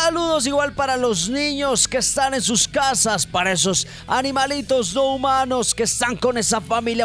[0.00, 5.74] Saludos igual para los niños que están en sus casas, para esos animalitos no humanos
[5.74, 7.04] que están con esa familia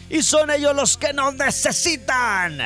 [0.11, 2.59] y son ellos los que nos necesitan.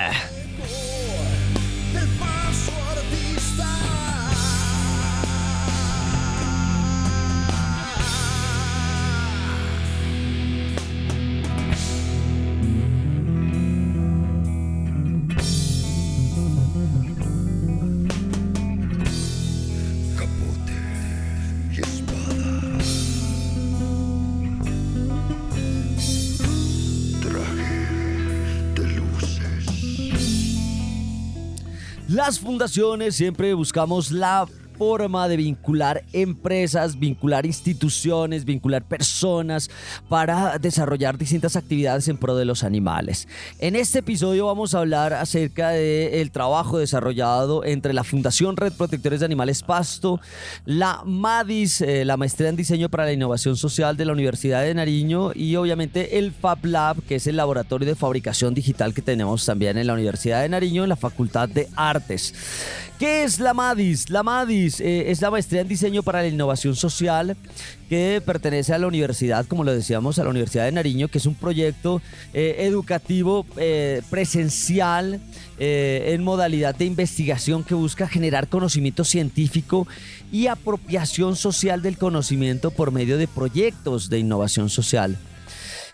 [32.16, 39.70] Las fundaciones siempre buscamos la forma de vincular empresas, vincular instituciones, vincular personas
[40.10, 43.28] para desarrollar distintas actividades en pro de los animales.
[43.60, 49.20] En este episodio vamos a hablar acerca del trabajo desarrollado entre la Fundación Red Protectores
[49.20, 50.20] de Animales Pasto,
[50.66, 54.74] la MADIS, eh, la Maestría en Diseño para la Innovación Social de la Universidad de
[54.74, 59.46] Nariño y obviamente el Fab Lab, que es el laboratorio de fabricación digital que tenemos
[59.46, 62.34] también en la Universidad de Nariño en la Facultad de Artes.
[63.00, 64.10] ¿Qué es la MADIS?
[64.10, 67.36] La MADIS eh, es la maestría en diseño para la innovación social
[67.90, 71.26] que pertenece a la universidad, como lo decíamos, a la Universidad de Nariño, que es
[71.26, 72.02] un proyecto
[72.34, 75.20] eh, educativo eh, presencial
[75.58, 79.88] en modalidad de investigación que busca generar conocimiento científico
[80.30, 85.18] y apropiación social del conocimiento por medio de proyectos de innovación social.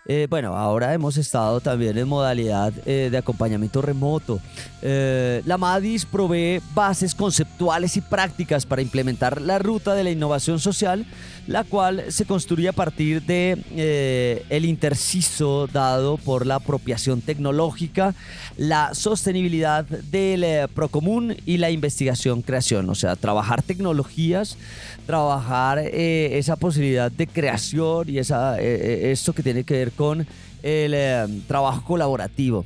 [0.05, 4.39] Eh, bueno, ahora hemos estado también en modalidad eh, de acompañamiento remoto.
[4.81, 10.59] Eh, la MADIS provee bases conceptuales y prácticas para implementar la ruta de la innovación
[10.59, 11.05] social,
[11.47, 18.13] la cual se construye a partir de el interciso dado por la apropiación tecnológica,
[18.57, 22.89] la sostenibilidad del procomún y la investigación-creación.
[22.89, 24.57] O sea, trabajar tecnologías,
[25.05, 30.27] trabajar esa posibilidad de creación y esa, que tiene que ver con
[30.63, 32.65] el eh, trabajo colaborativo.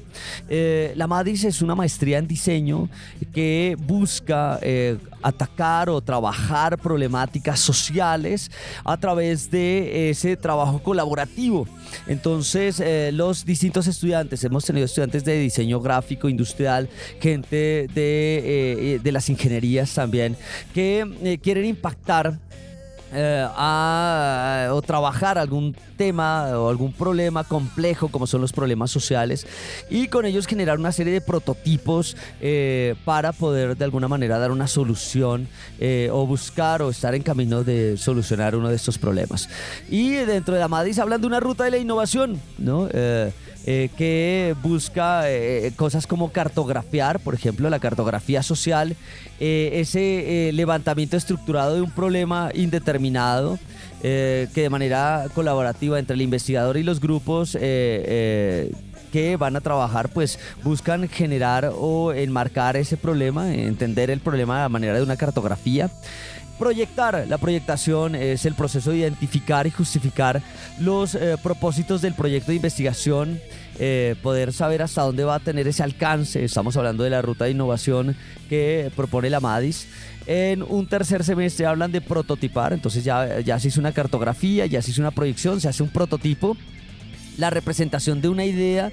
[0.50, 2.90] Eh, la MADIS es una maestría en diseño
[3.34, 8.50] que busca eh, atacar o trabajar problemáticas sociales
[8.84, 11.68] a través de ese trabajo colaborativo.
[12.08, 16.90] Entonces, eh, los distintos estudiantes, hemos tenido estudiantes de diseño gráfico, industrial,
[17.22, 20.36] gente de, eh, de las ingenierías también,
[20.74, 22.40] que eh, quieren impactar
[23.14, 29.46] eh, a, o trabajar algún tema o algún problema complejo como son los problemas sociales
[29.90, 34.52] y con ellos generar una serie de prototipos eh, para poder de alguna manera dar
[34.52, 35.48] una solución
[35.80, 39.50] eh, o buscar o estar en camino de solucionar uno de estos problemas.
[39.90, 42.90] Y dentro de la MADIS hablan de una ruta de la innovación, ¿no?
[43.66, 48.98] Eh, que busca eh, cosas como cartografiar, por ejemplo, la cartografía social,
[49.40, 53.58] eh, ese levantamiento estructurado de un problema indeterminado.
[54.02, 60.40] que de manera colaborativa entre el investigador y los grupos que van a trabajar, pues
[60.62, 65.90] buscan generar o enmarcar ese problema, entender el problema a manera de una cartografía.
[66.60, 67.26] Proyectar.
[67.28, 70.42] La proyectación es el proceso de identificar y justificar
[70.80, 73.40] los eh, propósitos del proyecto de investigación,
[73.80, 76.44] eh, poder saber hasta dónde va a tener ese alcance.
[76.44, 78.16] Estamos hablando de la ruta de innovación
[78.50, 79.88] que propone la MADIS.
[80.28, 84.82] En un tercer semestre hablan de prototipar, entonces ya, ya se hizo una cartografía, ya
[84.82, 86.56] se hizo una proyección, se hace un prototipo
[87.38, 88.92] la representación de una idea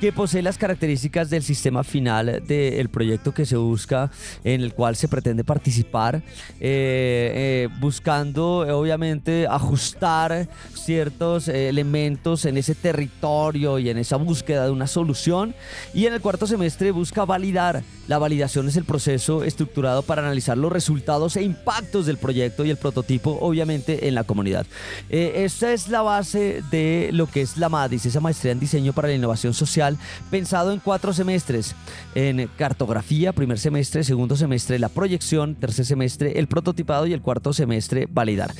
[0.00, 4.10] que posee las características del sistema final del proyecto que se busca,
[4.44, 6.22] en el cual se pretende participar, eh,
[6.60, 14.70] eh, buscando eh, obviamente ajustar ciertos elementos en ese territorio y en esa búsqueda de
[14.70, 15.54] una solución.
[15.94, 17.82] Y en el cuarto semestre busca validar.
[18.08, 22.70] La validación es el proceso estructurado para analizar los resultados e impactos del proyecto y
[22.70, 24.66] el prototipo, obviamente, en la comunidad.
[25.08, 29.08] esta es la base de lo que es la dice esa maestría en diseño para
[29.08, 29.96] la innovación social,
[30.30, 31.74] pensado en cuatro semestres,
[32.14, 37.52] en cartografía, primer semestre, segundo semestre, la proyección, tercer semestre, el prototipado y el cuarto
[37.52, 38.52] semestre, validar.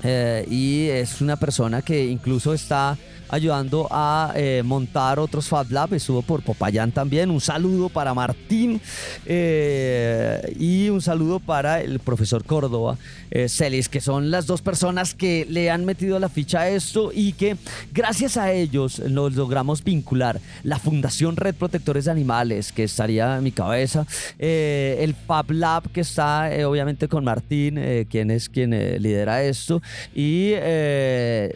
[0.02, 2.96] Y es una persona que incluso está
[3.30, 5.94] ayudando a eh, montar otros Fab Lab.
[5.94, 7.30] Estuvo por Popayán también.
[7.30, 8.80] Un saludo para Martín
[9.26, 12.98] eh, y un saludo para el profesor Córdoba
[13.30, 17.12] eh, Celis, que son las dos personas que le han metido la ficha a esto
[17.14, 17.56] y que
[17.92, 23.44] gracias a ellos nos logramos vincular la Fundación Red Protectores de Animales, que estaría en
[23.44, 24.06] mi cabeza,
[24.38, 29.80] el Fab Lab, que está obviamente con Martín, quien es quien lidera esto,
[30.14, 30.52] y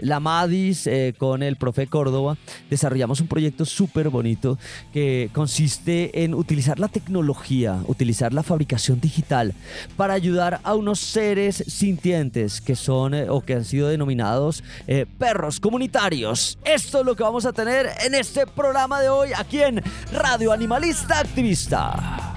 [0.00, 2.36] la MADIS con el profe Córdoba,
[2.68, 4.58] desarrollamos un proyecto súper bonito
[4.92, 9.54] que consiste en utilizar la tecnología, utilizar la fabricación digital
[9.96, 15.06] para ayudar a unos seres sintientes que son eh, o que han sido denominados eh,
[15.18, 16.58] perros comunitarios.
[16.66, 20.52] Esto es lo que vamos a tener en este programa de hoy aquí en Radio
[20.52, 22.36] Animalista Activista.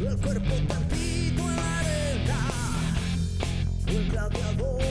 [0.00, 0.54] El cuerpo
[4.14, 4.81] la el.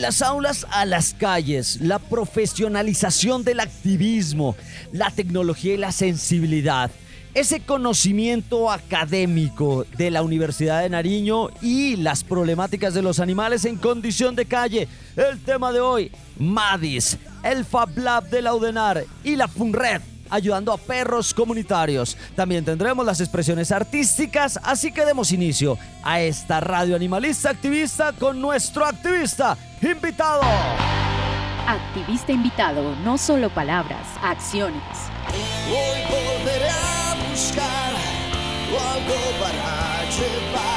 [0.00, 4.56] Las aulas a las calles, la profesionalización del activismo,
[4.92, 6.90] la tecnología y la sensibilidad
[7.32, 13.76] ese conocimiento académico de la Universidad de Nariño y las problemáticas de los animales en
[13.76, 14.88] condición de calle.
[15.14, 20.72] El tema de hoy, MADIS, el Fab Lab de la UDENAR y la FUNRED ayudando
[20.72, 22.16] a perros comunitarios.
[22.34, 28.40] También tendremos las expresiones artísticas, así que demos inicio a esta radio animalista activista con
[28.40, 30.42] nuestro activista invitado.
[31.66, 34.82] Activista invitado, no solo palabras, acciones.
[35.68, 38.20] Hoy volveré a buscar
[38.78, 40.69] algo para llevar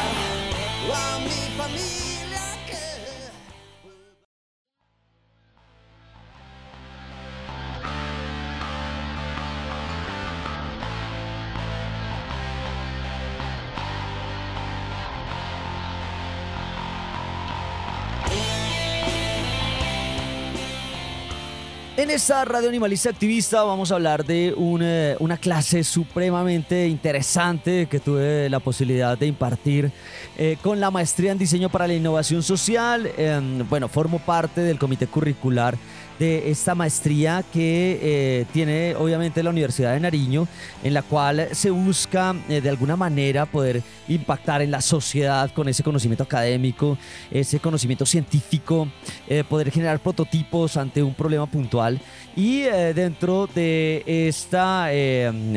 [22.04, 28.02] En esta radio animalista activista vamos a hablar de una, una clase supremamente interesante que
[28.02, 29.90] tuve la posibilidad de impartir
[30.38, 33.10] eh, con la maestría en diseño para la innovación social.
[33.16, 35.78] Em, bueno, formo parte del comité curricular
[36.20, 40.48] de esta maestría que eh, tiene obviamente la Universidad de Nariño,
[40.84, 45.68] en la cual se busca eh, de alguna manera poder impactar en la sociedad con
[45.68, 46.98] ese conocimiento académico,
[47.32, 48.88] ese conocimiento científico,
[49.28, 52.00] eh, poder generar prototipos ante un problema puntual.
[52.36, 54.90] Y dentro de esta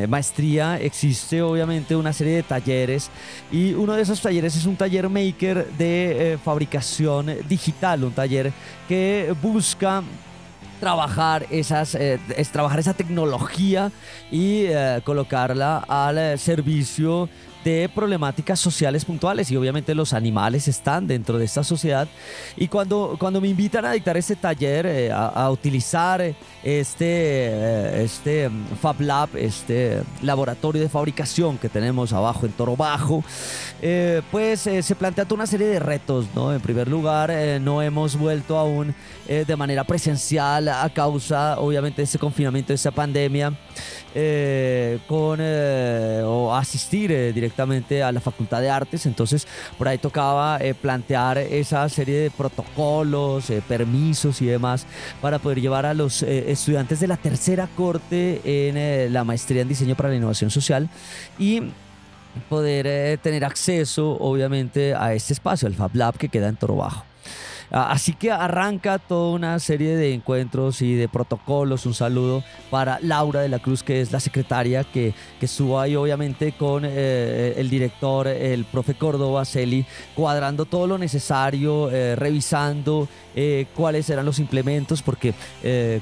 [0.06, 3.10] maestría existe obviamente una serie de talleres
[3.50, 8.52] y uno de esos talleres es un taller maker de fabricación digital, un taller
[8.86, 10.02] que busca
[10.76, 13.90] trabajar esas eh, es trabajar esa tecnología
[14.30, 17.28] y eh, colocarla al eh, servicio
[17.66, 22.06] de problemáticas sociales puntuales y obviamente los animales están dentro de esta sociedad
[22.56, 26.22] y cuando, cuando me invitan a dictar este taller a, utilizar
[26.62, 33.24] este, este mm, Fab Lab, este laboratorio de fabricación que tenemos abajo en Toro Bajo,
[34.30, 36.52] pues se plantea toda una serie de retos, ¿no?
[36.52, 38.94] En primer lugar, no hemos vuelto aún
[39.26, 43.52] de manera presencial a causa, obviamente, de este confinamiento, de esta pandemia,
[44.18, 49.06] eh, con eh, o asistir eh, a la Facultad de Artes.
[49.06, 49.46] Entonces,
[49.78, 54.86] por ahí tocaba plantear esa serie de protocolos, permisos y demás
[55.20, 59.94] para poder llevar a los estudiantes de la tercera corte en la maestría en diseño
[59.94, 60.88] para la innovación social
[61.38, 61.62] y
[62.48, 67.04] poder tener acceso, obviamente, a este espacio, el Fab Lab que queda en Toro Bajo.
[67.70, 71.86] Ah, así que arranca toda una serie de encuentros y de protocolos.
[71.86, 75.96] Un saludo para Laura de la Cruz, que es la secretaria que, que estuvo ahí
[75.96, 83.08] obviamente con eh, el director, el profe Córdoba Celi, cuadrando todo lo necesario, eh, revisando
[83.36, 85.34] eh, cuáles eran los implementos, porque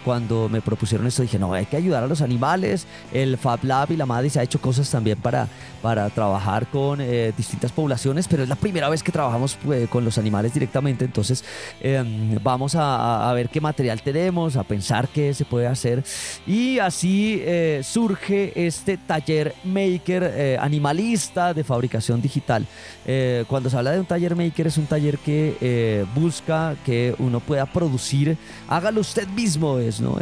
[0.04, 2.86] cuando me propusieron esto dije, no, hay que ayudar a los animales.
[3.12, 5.48] El Fab Lab y la MADIS ha hecho cosas también para,
[5.82, 7.00] para trabajar con
[7.36, 9.58] distintas poblaciones, pero es la primera vez que trabajamos
[9.90, 11.44] con los animales directamente, entonces
[11.80, 16.02] Em, vamos a, ver qué material tenemos, a pensar qué se puede hacer.
[16.46, 22.66] Y así eh, surge este taller maker eh, animalista de fabricación digital.
[23.06, 27.40] Eh, cuando se habla de un taller maker es un taller que busca que uno
[27.40, 28.36] pueda producir,
[28.68, 30.18] hágalo usted mismo, es ¿no?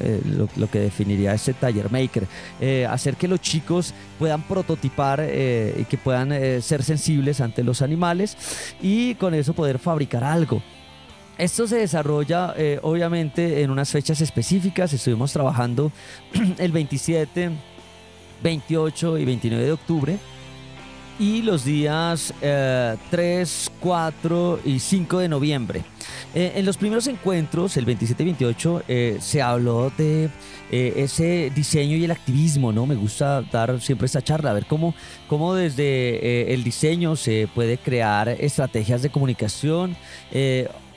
[0.56, 2.26] lo, que definiría este taller maker.
[2.88, 6.30] hacer que los chicos puedan prototipar y que puedan
[6.62, 8.36] ser sensibles ante los animales
[8.80, 10.62] y con eso poder fabricar algo.
[11.38, 14.92] Esto se desarrolla eh, obviamente en unas fechas específicas.
[14.92, 15.90] Estuvimos trabajando
[16.58, 17.50] el 27,
[18.42, 20.18] 28 y 29 de octubre.
[21.22, 23.46] Y los días 3, eh,
[23.78, 25.84] 4 y 5 de noviembre.
[26.34, 28.82] Eh, en los primeros encuentros, el 27 y 28,
[29.20, 30.30] se habló de
[30.72, 32.86] ese diseño y el activismo, ¿no?
[32.86, 34.96] Me gusta dar siempre esta charla, a ver cómo,
[35.28, 39.96] cómo desde el diseño se puede crear estrategias de comunicación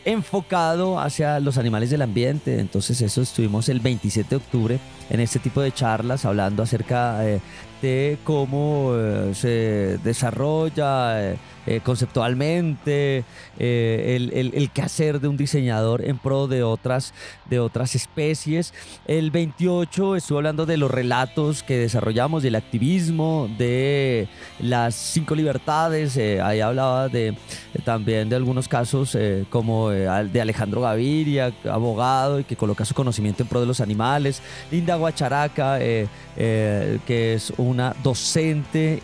[0.05, 2.59] enfocado hacia los animales del ambiente.
[2.59, 4.79] Entonces eso estuvimos el 27 de octubre
[5.09, 7.41] en este tipo de charlas hablando acerca eh,
[7.81, 11.35] de cómo eh, se desarrolla
[11.67, 13.23] eh, conceptualmente,
[13.57, 17.13] eh, el, el, quehacer de un diseñador en pro de otras,
[17.49, 18.73] de otras especies.
[19.07, 24.27] El 28 estuvo hablando de los relatos que desarrollamos, del activismo, de
[24.59, 26.17] las cinco libertades.
[26.17, 27.35] Eh, ahí hablaba de,
[27.83, 29.17] también de algunos casos
[29.49, 34.41] como de Alejandro Gaviria, abogado y que coloca su conocimiento en pro de los animales.
[34.69, 39.01] Linda Guacharaca, que es una docente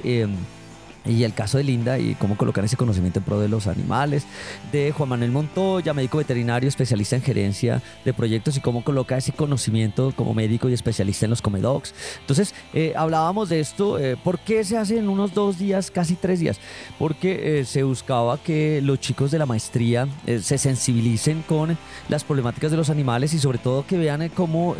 [1.05, 4.25] y el caso de Linda y cómo colocar ese conocimiento en pro de los animales,
[4.71, 9.31] de Juan Manuel Montoya, médico veterinario, especialista en gerencia de proyectos y cómo coloca ese
[9.31, 11.93] conocimiento como médico y especialista en los comedocs.
[12.19, 16.15] Entonces, eh, hablábamos de esto, eh, ¿por qué se hace en unos dos días, casi
[16.15, 16.59] tres días?
[16.99, 21.77] Porque eh, se buscaba que los chicos de la maestría se sensibilicen con
[22.09, 24.75] las problemáticas de los animales y sobre todo que vean cómo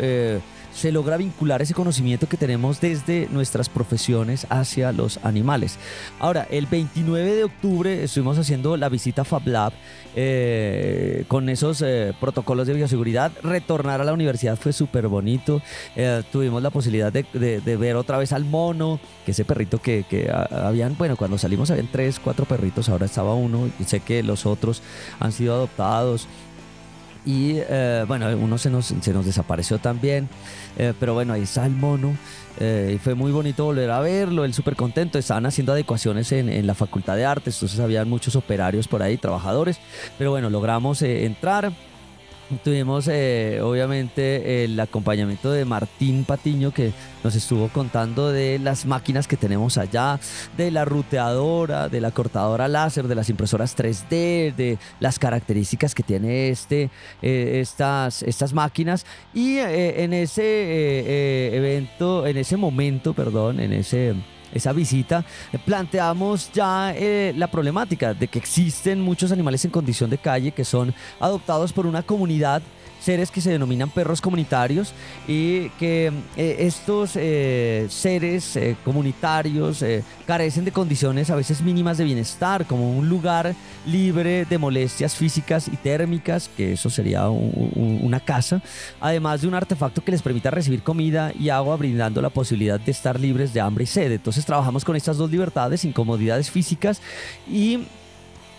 [0.74, 5.78] se logra vincular ese conocimiento que tenemos desde nuestras profesiones hacia los animales.
[6.18, 9.72] Ahora, el 29 de octubre estuvimos haciendo la visita Fab Lab
[10.14, 13.32] eh, con esos eh, protocolos de bioseguridad.
[13.42, 15.62] Retornar a la universidad fue súper bonito.
[15.96, 20.04] Eh, tuvimos la posibilidad de, ver otra vez al mono, que ese perrito que,
[20.50, 24.82] habían, bueno, cuando salimos habían tres, cuatro perritos, ahora estaba uno sé que los otros
[25.20, 26.26] han sido adoptados
[27.24, 30.28] y eh, bueno, uno se nos, se nos desapareció también,
[30.76, 32.16] eh, pero bueno, ahí está el mono.
[32.60, 35.18] Eh, y fue muy bonito volver a verlo, él súper contento.
[35.18, 39.16] Estaban haciendo adecuaciones en, en, la Facultad de Artes, entonces habían muchos operarios por ahí,
[39.16, 39.78] trabajadores.
[40.18, 41.72] Pero bueno, logramos entrar.
[42.58, 46.92] Tuvimos eh, obviamente el acompañamiento de Martín Patiño que
[47.24, 50.18] nos estuvo contando de las máquinas que tenemos allá,
[50.56, 56.02] de la ruteadora, de la cortadora láser, de las impresoras 3D, de las características que
[56.02, 56.90] tiene este,
[57.22, 59.06] eh, estas, estas máquinas.
[59.32, 64.14] Y eh, en ese evento, en ese momento, perdón, en ese
[64.52, 65.24] esa visita,
[65.64, 70.64] planteamos ya eh, la problemática de que existen muchos animales en condición de calle que
[70.64, 72.62] son adoptados por una comunidad
[73.02, 74.92] seres que se denominan perros comunitarios
[75.26, 79.84] y que eh, estos eh, seres eh, comunitarios
[80.26, 83.54] carecen de condiciones a veces mínimas de bienestar, como un lugar
[83.86, 88.62] libre de molestias físicas y térmicas, que eso sería una casa,
[89.00, 92.92] además de un artefacto que les permita recibir comida y agua, brindando la posibilidad de
[92.92, 94.12] estar libres de hambre y sed.
[94.12, 97.02] Entonces trabajamos con estas dos libertades, incomodidades físicas
[97.50, 97.80] y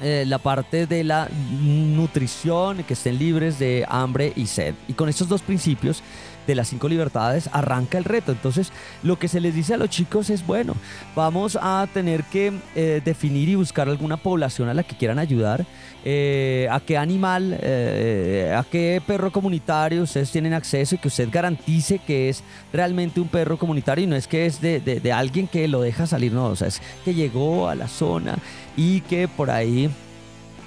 [0.04, 1.30] eh, la parte de la
[1.62, 4.76] nutrición, que estén libres de hambre y sed.
[4.90, 6.04] Y con estos dos principios
[6.48, 8.32] de las cinco libertades arranca el reto.
[8.32, 8.72] Entonces,
[9.04, 10.76] lo que se les dice a los chicos es, bueno,
[11.16, 15.66] vamos a tener que eh, definir y buscar alguna población a la que quieran ayudar,
[16.06, 22.00] eh, a qué animal, a qué perro comunitario ustedes tienen acceso y que usted garantice
[22.00, 25.68] que es realmente un perro comunitario y no es que es de, de alguien que
[25.68, 28.38] lo deja salir, no, o sea, es que llegó a la zona
[28.76, 29.90] y que por ahí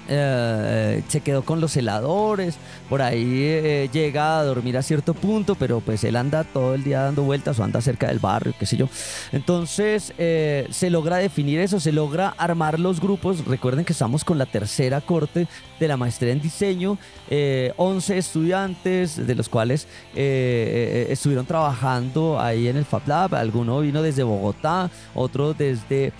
[0.09, 2.55] eh, se quedó con los heladores,
[2.87, 6.83] por ahí eh, llega a dormir a cierto punto, pero pues él anda todo el
[6.83, 8.87] día dando vueltas o anda cerca del barrio, qué sé yo.
[9.33, 13.45] Entonces eh, se logra definir eso, se logra armar los grupos.
[13.45, 15.47] Recuerden que estamos con la tercera corte
[15.79, 16.97] de la maestría en diseño,
[17.29, 23.35] 11 estudiantes, de los cuales estuvieron trabajando ahí en el Fab Lab.
[23.35, 26.13] Alguno vino desde Bogotá, otro desde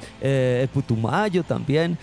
[0.73, 1.97] Putumayo también.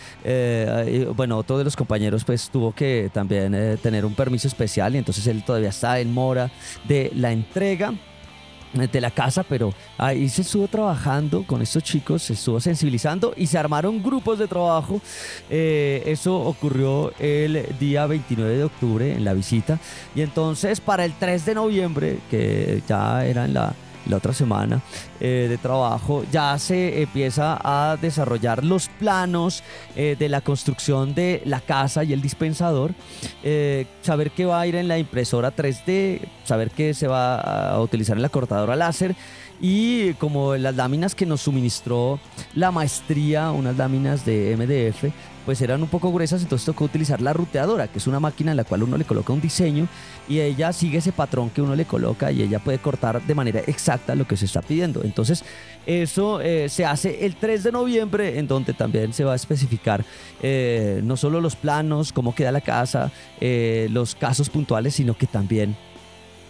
[1.14, 4.98] bueno, otro de los compañeros pues tuvo que también eh, tener un permiso especial y
[4.98, 6.50] entonces él todavía está en mora
[6.86, 7.94] de la entrega
[8.74, 13.32] eh, de la casa, pero ahí se estuvo trabajando con estos chicos, se estuvo sensibilizando
[13.36, 15.00] y se armaron grupos de trabajo.
[15.50, 19.78] Eh, eso ocurrió el día 29 de octubre en la visita
[20.14, 23.74] y entonces para el 3 de noviembre, que ya era en la
[24.06, 24.82] la otra semana
[25.20, 29.62] eh, de trabajo, ya se empieza a desarrollar los planos
[29.96, 32.94] eh, de la construcción de la casa y el dispensador,
[33.42, 37.80] eh, saber qué va a ir en la impresora 3D, saber qué se va a
[37.80, 39.14] utilizar en la cortadora láser
[39.60, 42.18] y como las láminas que nos suministró
[42.54, 45.12] la maestría, unas láminas de MDF,
[45.44, 48.56] pues eran un poco gruesas, entonces tocó utilizar la ruteadora, que es una máquina en
[48.56, 49.86] la cual uno le coloca un diseño
[50.28, 53.60] y ella sigue ese patrón que uno le coloca y ella puede cortar de manera
[53.60, 55.02] exacta lo que se está pidiendo.
[55.04, 55.44] Entonces,
[55.86, 60.04] eso eh, se hace el 3 de noviembre, en donde también se va a especificar
[60.42, 65.26] eh, no solo los planos, cómo queda la casa, eh, los casos puntuales, sino que
[65.26, 65.76] también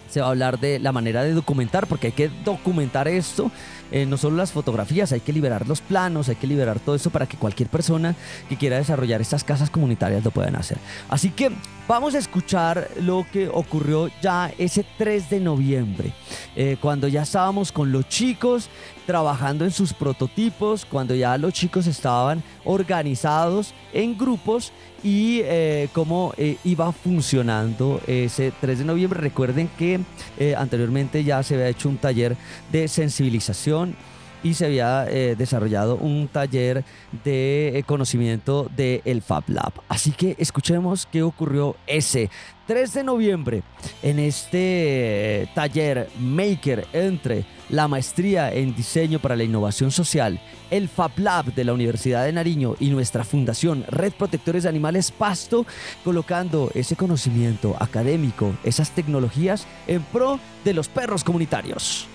[0.08, 3.50] se va a hablar de la manera de documentar, porque hay que documentar esto,
[3.90, 7.10] eh, no solo las fotografías, hay que liberar los planos, hay que liberar todo eso
[7.10, 8.14] para que cualquier persona
[8.48, 10.78] que quiera desarrollar estas casas comunitarias lo puedan hacer.
[11.08, 11.50] Así que
[11.86, 16.12] vamos a escuchar lo que ocurrió ya ese 3 de noviembre,
[16.56, 18.68] eh, cuando ya estábamos con los chicos
[19.06, 26.32] trabajando en sus prototipos, cuando ya los chicos estaban organizados en grupos y eh, cómo
[26.36, 29.20] eh, iba funcionando ese 3 de noviembre.
[29.20, 30.00] Recuerden que
[30.38, 32.36] eh, anteriormente ya se había hecho un taller
[32.72, 33.96] de sensibilización
[34.44, 36.84] y se había eh, desarrollado un taller
[37.24, 39.72] de conocimiento del Fab Lab.
[39.88, 42.30] Así que escuchemos qué ocurrió ese
[42.66, 43.62] 3 de noviembre
[44.02, 50.88] en este eh, taller Maker entre la maestría en diseño para la innovación social, el
[50.88, 55.66] Fab Lab de la Universidad de Nariño y nuestra fundación Red Protectores de Animales Pasto,
[56.04, 62.06] colocando ese conocimiento académico, esas tecnologías en pro de los perros comunitarios.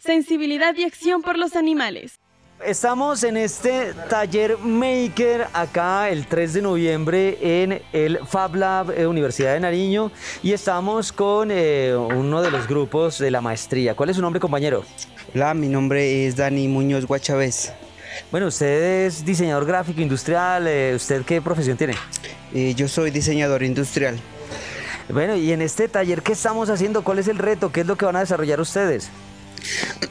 [0.00, 2.20] Sensibilidad y acción por los animales.
[2.64, 9.06] Estamos en este taller Maker acá el 3 de noviembre en el Fab Lab eh,
[9.06, 10.10] Universidad de Nariño
[10.42, 13.94] y estamos con eh, uno de los grupos de la maestría.
[13.94, 14.82] ¿Cuál es su nombre, compañero?
[15.34, 17.70] Hola, mi nombre es Dani Muñoz Guachavez.
[18.30, 20.66] Bueno, usted es diseñador gráfico industrial.
[20.66, 21.94] eh, ¿Usted qué profesión tiene?
[22.76, 24.18] Yo soy diseñador industrial.
[25.10, 27.04] Bueno, y en este taller, ¿qué estamos haciendo?
[27.04, 27.70] ¿Cuál es el reto?
[27.70, 29.10] ¿Qué es lo que van a desarrollar ustedes?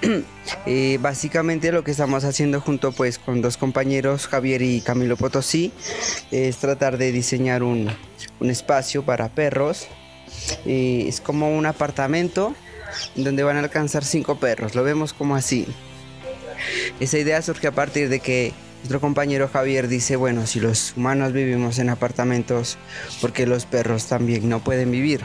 [0.65, 5.73] Eh, básicamente lo que estamos haciendo junto pues con dos compañeros, Javier y Camilo Potosí,
[6.31, 7.89] es tratar de diseñar un,
[8.39, 9.87] un espacio para perros.
[10.65, 12.55] Eh, es como un apartamento
[13.15, 15.67] donde van a alcanzar cinco perros, lo vemos como así.
[16.99, 18.53] Esa idea surge a partir de que
[18.83, 22.77] nuestro compañero Javier dice, bueno, si los humanos vivimos en apartamentos,
[23.21, 25.21] porque los perros también no pueden vivir?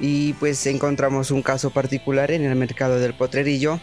[0.00, 3.80] Y pues encontramos un caso particular en el mercado del potrerillo,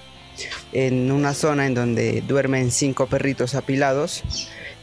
[0.72, 4.24] en una zona en donde duermen cinco perritos apilados.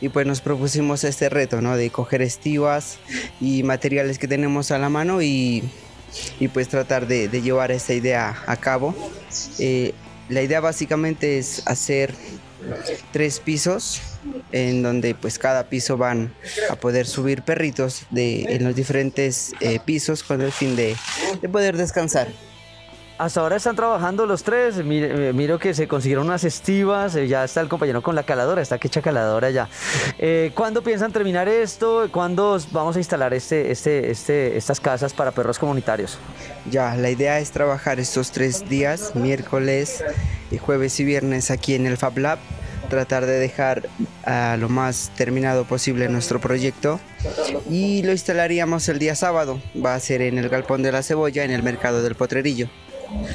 [0.00, 1.76] Y pues nos propusimos este reto, ¿no?
[1.76, 2.98] De coger estivas
[3.40, 5.62] y materiales que tenemos a la mano y,
[6.38, 8.94] y pues tratar de, llevar esta idea a cabo.
[9.58, 9.92] Eh,
[10.28, 12.14] la idea básicamente es hacer
[13.12, 14.00] tres pisos
[14.52, 16.34] en donde pues cada piso van
[16.70, 20.96] a poder subir perritos de, en los diferentes eh, pisos con el fin de,
[21.40, 22.28] de poder descansar.
[23.18, 24.76] Hasta ahora están trabajando los tres.
[24.82, 27.14] Mire- eh, Miro que se consiguieron unas estivas.
[27.16, 28.62] eh, Ya está el compañero con la caladora.
[28.62, 29.68] Está que echa caladora ya.
[30.18, 32.08] Eh, ¿Cuándo piensan terminar esto?
[32.10, 36.16] ¿Cuándo vamos a instalar este, este, este, estas casas para perros comunitarios?
[36.70, 40.02] Ya, la idea es trabajar estos tres días, miércoles,
[40.58, 42.38] jueves y viernes aquí en el Fab Lab,
[42.90, 43.88] tratar de dejar
[44.24, 47.00] a lo más terminado posible nuestro proyecto
[47.70, 51.44] y lo instalaríamos el día sábado, va a ser en el Galpón de la Cebolla,
[51.44, 52.68] en el Mercado del Potrerillo.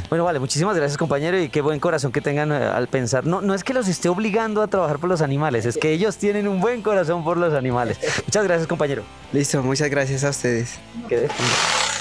[0.09, 3.25] Bueno, vale, muchísimas gracias compañero y qué buen corazón que tengan eh, al pensar.
[3.25, 6.15] No, no es que los esté obligando a trabajar por los animales, es que ellos
[6.15, 7.97] tienen un buen corazón por los animales.
[8.25, 9.03] Muchas gracias compañero.
[9.33, 10.75] Listo, muchas gracias a ustedes.
[11.09, 11.27] De-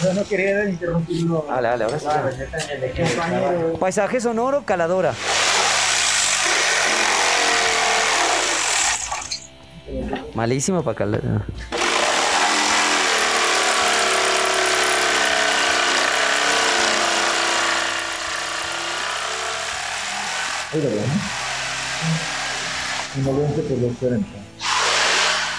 [0.05, 1.47] Yo no quería interrumpirlo.
[1.49, 2.07] Dale, dale, ahora sí.
[3.81, 5.13] Paisaje sonoro, caladora.
[10.35, 11.21] Malísimo para calar.
[20.73, 21.45] Ahí lo veo, ¿no?
[23.23, 23.79] 1.20 por
[24.11, 24.25] 2.40.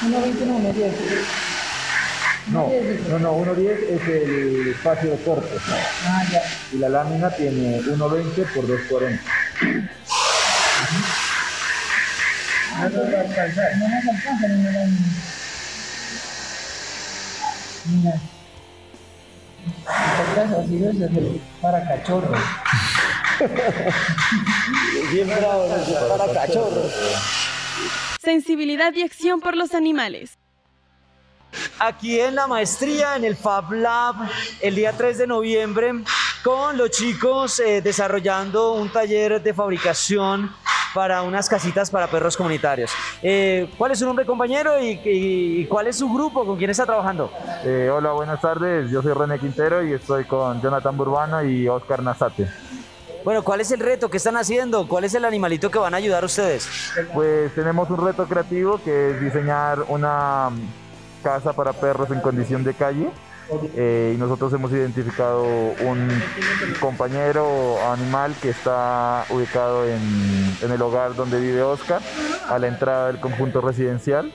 [0.02, 0.92] 1.20 no, 1.10.
[2.48, 2.70] No,
[3.10, 5.48] no, no, 1.10 es el espacio de corte.
[6.06, 6.44] Ah, ya.
[6.74, 9.20] Y la lámina tiene 1.20 por 2.40.
[12.78, 13.78] No nos va a alcanzar.
[13.78, 14.56] No nos alcanza ni.
[17.86, 18.20] Mira.
[20.30, 20.96] Estas así es
[21.62, 22.42] para cachorros.
[25.12, 25.68] Bien bravo,
[26.18, 26.94] para cachorros.
[28.22, 30.38] Sensibilidad y acción por los animales.
[31.80, 34.16] Aquí en la maestría, en el Fab Lab,
[34.62, 35.94] el día 3 de noviembre,
[36.44, 40.54] con los chicos eh, desarrollando un taller de fabricación
[40.96, 42.90] para unas casitas para perros comunitarios.
[43.22, 44.80] Eh, ¿Cuál es su nombre, compañero?
[44.82, 46.46] Y, y- y cuál es su grupo?
[46.46, 47.30] ¿Con quién está trabajando?
[47.66, 48.90] Eh, hola, buenas tardes.
[48.90, 52.48] Yo soy René Quintero y estoy con Jonathan Burbano y Oscar Nazate.
[53.26, 54.10] Bueno, ¿cuál es el reto?
[54.10, 54.88] ¿Qué están haciendo?
[54.88, 56.66] ¿Cuál es el animalito que van a ayudar ustedes?
[57.14, 60.50] Pues tenemos un reto creativo que es diseñar una
[61.22, 63.10] casa para perros en condición de calle.
[63.76, 66.10] Eh, y nosotros hemos identificado un
[66.80, 72.02] compañero animal que está ubicado en, el hogar donde vive Oscar,
[72.50, 74.32] a la entrada del conjunto residencial.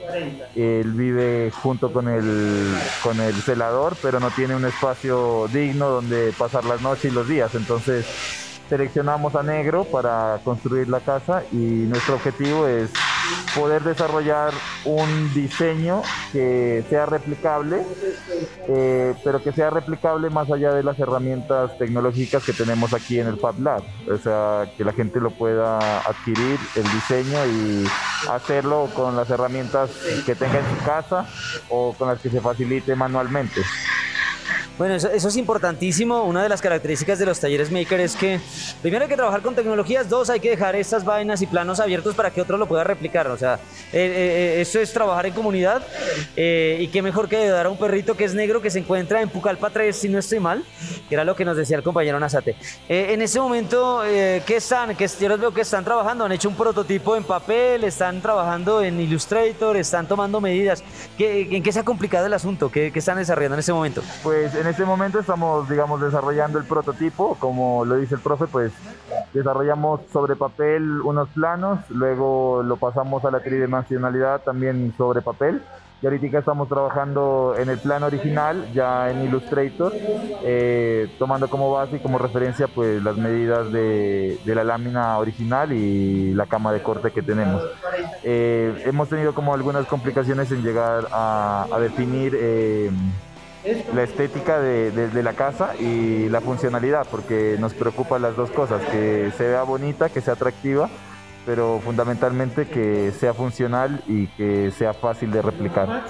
[0.55, 6.33] Él vive junto con el, con el celador, pero no tiene un espacio digno donde
[6.37, 7.53] pasar las noches y los días.
[7.55, 12.89] Entonces seleccionamos a negro para construir la casa y nuestro objetivo es
[13.53, 14.53] poder desarrollar
[14.85, 17.85] un diseño que sea replicable,
[18.69, 23.27] eh, pero que sea replicable más allá de las herramientas tecnológicas que tenemos aquí en
[23.27, 23.83] el Fab Lab.
[24.09, 27.85] O sea, que la gente lo pueda adquirir, el diseño y
[28.29, 29.89] hacerlo con las herramientas
[30.25, 31.25] que tenga en su casa
[31.67, 33.61] o con las que se facilite manualmente.
[34.81, 36.23] Bueno, eso, eso, es importantísimo.
[36.23, 38.39] Una de las características de los talleres maker es que
[38.81, 42.15] primero hay que trabajar con tecnologías, dos hay que dejar estas vainas y planos abiertos
[42.15, 43.27] para que otro lo pueda replicar.
[43.27, 43.59] O sea,
[43.93, 45.83] eh, eh, eso es trabajar en comunidad
[46.35, 49.21] eh, y qué mejor que ayudar a un perrito que es negro que se encuentra
[49.21, 50.63] en Pucallpa 3, si no estoy mal,
[51.07, 52.55] que era lo que nos decía el compañero Nazate.
[52.89, 54.95] en ese momento, ¿qué están?
[54.95, 58.81] Que yo los veo que están trabajando, han hecho un prototipo en papel, están trabajando
[58.81, 60.83] en Illustrator, están tomando medidas.
[61.19, 62.71] ¿Qué, ¿En qué se ha complicado el asunto?
[62.71, 64.01] ¿Qué, ¿Qué están desarrollando en ese momento?
[64.23, 68.71] Pues en este momento estamos, digamos, desarrollando el prototipo, como lo dice el profe, pues
[69.33, 75.61] desarrollamos sobre papel unos planos, luego lo pasamos a la tridimensionalidad también sobre papel.
[76.01, 81.97] Y ahorita estamos trabajando en el plano original, ya en Illustrator, eh, tomando como base
[81.97, 86.81] y como referencia pues las medidas de, de, la lámina original y la cama de
[86.81, 87.61] corte que tenemos.
[88.23, 92.89] Eh, hemos tenido como algunas complicaciones en llegar a, a definir eh,
[93.93, 99.31] la estética de, la casa y la funcionalidad, porque nos preocupan las dos cosas, que
[99.37, 100.89] se vea bonita, que sea atractiva,
[101.45, 106.05] pero fundamentalmente que sea funcional y que sea fácil de replicar.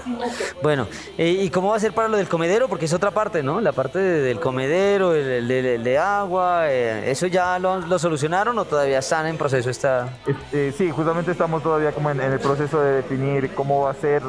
[0.62, 0.86] Bueno,
[1.16, 2.68] eh, ¿y cómo va a ser para lo del comedero?
[2.68, 3.60] Porque es otra parte, ¿no?
[3.60, 9.26] La parte del comedero, el, de agua, eh, ¿eso ya lo, solucionaron o todavía están
[9.26, 9.70] en proceso?
[9.70, 10.18] Está...
[10.26, 14.22] Este, sí, justamente estamos todavía como en, el proceso de definir cómo va a ser...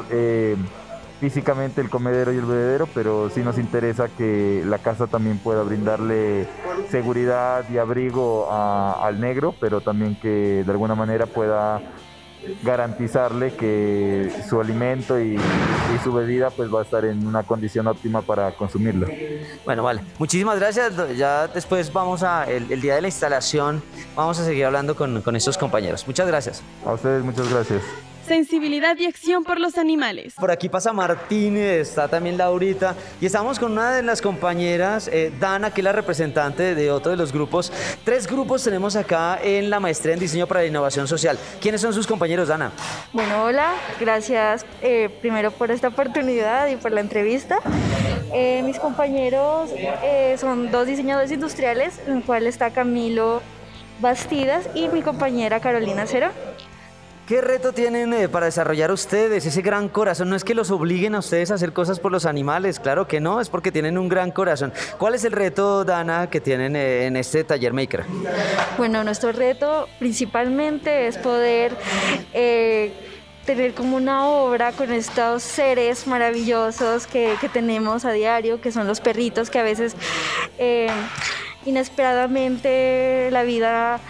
[1.20, 5.62] Físicamente el comedero y el bebedero, pero sí nos interesa que la casa también pueda
[5.62, 6.46] brindarle
[6.90, 11.80] seguridad y abrigo al negro, pero también que de alguna manera pueda
[12.62, 15.38] garantizarle que su alimento y,
[16.02, 19.06] su bebida pues va a estar en una condición óptima para consumirlo.
[19.64, 20.02] Bueno, vale.
[20.18, 20.92] Muchísimas gracias.
[21.16, 23.80] Ya después vamos a, el, día de la instalación,
[24.16, 26.04] vamos a seguir hablando con, con estos compañeros.
[26.06, 26.62] Muchas gracias.
[26.84, 27.82] A ustedes muchas gracias
[28.24, 30.34] sensibilidad y acción por los animales.
[30.34, 35.32] Por aquí pasa Martín, está también Laurita y estamos con una de las compañeras, eh,
[35.38, 37.72] Dana, que es la representante de otro de los grupos.
[38.04, 41.38] Tres grupos tenemos acá en la maestría en diseño para la innovación social.
[41.60, 42.72] ¿Quiénes son sus compañeros, Dana?
[43.12, 47.58] Bueno, hola, gracias eh, primero por esta oportunidad y por la entrevista.
[48.32, 49.70] Eh, mis compañeros
[50.38, 53.42] son dos diseñadores industriales, en el cual está Camilo
[54.00, 56.30] Bastidas y mi compañera Carolina Cero.
[57.26, 60.28] ¿Qué reto tienen eh, para desarrollar ustedes ese gran corazón?
[60.28, 63.18] No es que los obliguen a ustedes a hacer cosas por los animales, claro que
[63.18, 64.74] no, es porque tienen un gran corazón.
[64.98, 68.04] ¿Cuál es el reto, Dana, que tienen eh, en este taller maker?
[68.76, 71.74] Bueno, nuestro reto principalmente es poder...
[72.34, 72.92] Eh,
[73.46, 79.02] tener como una obra con estos seres maravillosos que, tenemos a diario, que son los
[79.02, 79.94] perritos que a veces
[81.66, 84.00] inesperadamente la vida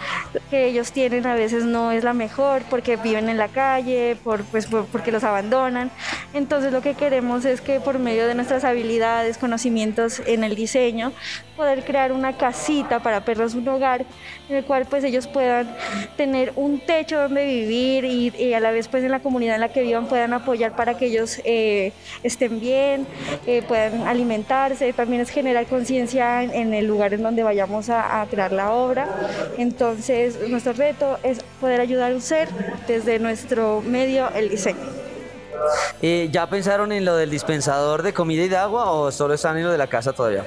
[0.49, 4.43] que ellos tienen a veces no es la mejor porque viven en la calle, por,
[4.45, 5.91] pues, porque los abandonan.
[6.33, 11.11] Entonces lo que queremos es que por medio de nuestras habilidades, conocimientos en el diseño,
[11.55, 14.05] poder crear una casita para perros, un hogar
[14.49, 15.75] en el cual pues ellos puedan
[16.17, 19.69] tener un techo donde vivir y, a la vez pues en la comunidad en la
[19.69, 23.07] que vivan puedan apoyar para que ellos eh, estén bien,
[23.47, 24.91] eh, puedan alimentarse.
[24.93, 29.07] También es generar conciencia en, el lugar en donde vayamos a, crear la obra.
[29.57, 32.49] Entonces, nuestro reto es poder ayudar a un ser
[32.87, 35.05] desde nuestro medio, el diseño.
[36.01, 39.57] Eh, ¿Ya pensaron en lo del dispensador de comida y de agua o solo están
[39.57, 40.43] en lo de la casa todavía?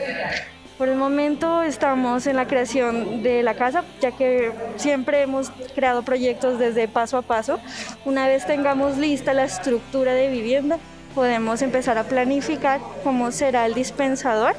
[0.79, 6.05] Por el momento estamos en la creación de la casa, ya que siempre hemos creado
[6.05, 7.59] proyectos desde paso a paso.
[8.05, 10.79] Una vez tengamos lista la estructura de vivienda,
[11.17, 14.55] podemos empezar a planificar cómo será el dispensador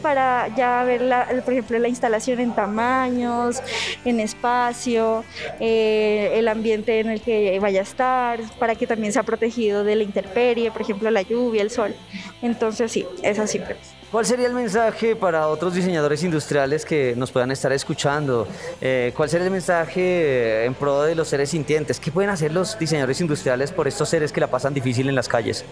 [0.00, 1.02] para ya ver,
[1.44, 3.60] por ejemplo, la instalación en tamaños,
[4.06, 5.22] en espacio,
[5.60, 9.96] eh, el ambiente en el que vaya a estar, para que también sea protegido de
[9.96, 11.94] la intemperie, por ejemplo, la lluvia, el sol.
[12.40, 13.60] Entonces, sí, es así.
[14.10, 18.48] ¿Cuál sería el mensaje para otros diseñadores industriales que nos puedan estar escuchando?
[18.80, 22.00] Eh, ¿Cuál sería el mensaje en pro de los seres sintientes?
[22.00, 25.28] ¿Qué pueden hacer los diseñadores industriales por estos seres que la pasan difícil en las
[25.28, 25.62] calles?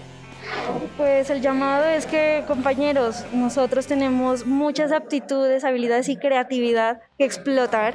[0.96, 7.94] Pues el llamado es que, compañeros, nosotros tenemos muchas aptitudes, habilidades y creatividad que explotar,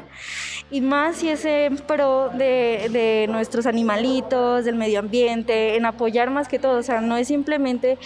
[0.71, 6.29] y más si es en pro de, de, nuestros animalitos, del medio ambiente, en apoyar
[6.29, 6.79] más que todo.
[6.79, 7.97] O sea, no es simplemente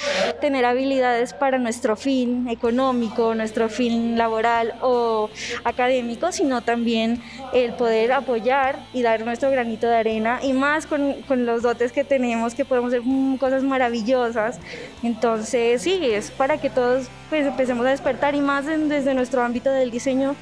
[0.42, 5.30] tener habilidades para nuestro fin económico, nuestro fin laboral o
[5.64, 7.22] académico, sino también
[7.54, 11.92] el poder apoyar y dar nuestro granito de arena, y más con, con los dotes
[11.92, 13.04] que tenemos, que podemos hacer
[13.40, 14.60] cosas maravillosas
[15.04, 19.70] entonces, sí, es para que todos pues, empecemos a despertar y más desde nuestro ámbito
[19.70, 20.36] del diseño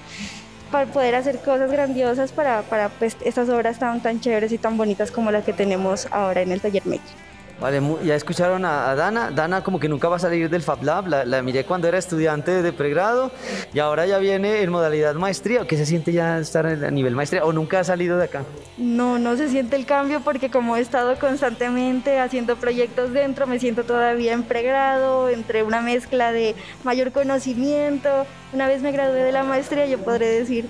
[0.71, 4.77] para poder hacer cosas grandiosas para, para pues, estas obras tan, tan chéveres y tan
[4.77, 7.22] bonitas como las que tenemos ahora en el taller Maker.
[7.59, 9.31] Vale, ya escucharon a, Dana.
[9.31, 11.07] Dana como que nunca va a salir del Fab Lab.
[11.07, 13.31] La, la miré cuando era estudiante de pregrado
[13.73, 15.65] y ahora ya viene en modalidad maestría.
[15.65, 18.43] ¿Qué se siente ya estar a nivel maestría o nunca ha salido de acá?
[18.77, 23.59] No, no se siente el cambio porque como he estado constantemente haciendo proyectos dentro, me
[23.59, 28.25] siento todavía en pregrado, entre una mezcla de mayor conocimiento.
[28.53, 30.67] Una vez me gradué de la maestría, yo podré decir,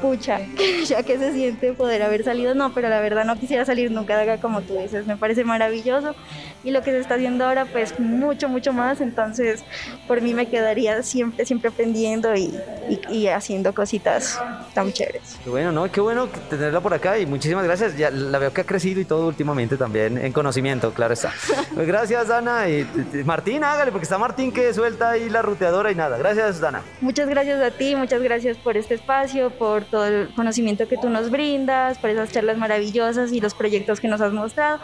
[0.00, 0.40] pucha,
[0.86, 4.16] ya que se siente poder haber salido, no, pero la verdad no quisiera salir nunca
[4.16, 6.14] de acá como tú dices, me parece maravilloso
[6.62, 9.64] y lo que se está haciendo ahora pues mucho, mucho más, entonces
[10.06, 12.54] por mí me quedaría siempre, siempre aprendiendo y,
[12.88, 14.38] y- y haciendo cositas
[14.74, 15.36] tan chéveres.
[15.42, 15.90] Qué bueno, ¿no?
[15.90, 17.96] Qué bueno tenerla por acá y muchísimas gracias.
[17.96, 21.32] Ya la veo que ha crecido y todo últimamente también en conocimiento, claro está.
[21.74, 22.68] Pues gracias, Dana.
[22.68, 26.18] Y, y- Martín, hágale, porque está Martín que suelta ahí la ruteadora y nada.
[26.18, 26.82] Gracias, Dana.
[27.10, 31.08] Muchas gracias a ti, muchas gracias por este espacio, por todo el conocimiento que tú
[31.08, 34.78] nos brindas, por esas charlas maravillosas y los proyectos que nos has mostrado.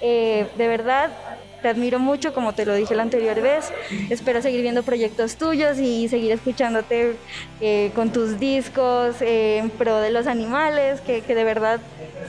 [0.00, 1.10] Eh, de verdad,
[1.62, 3.72] te admiro mucho, como te lo dije la anterior vez.
[4.10, 7.16] Espero seguir viendo proyectos tuyos y seguir escuchándote
[7.60, 11.80] eh, con tus discos eh, en pro de los animales, que, que de verdad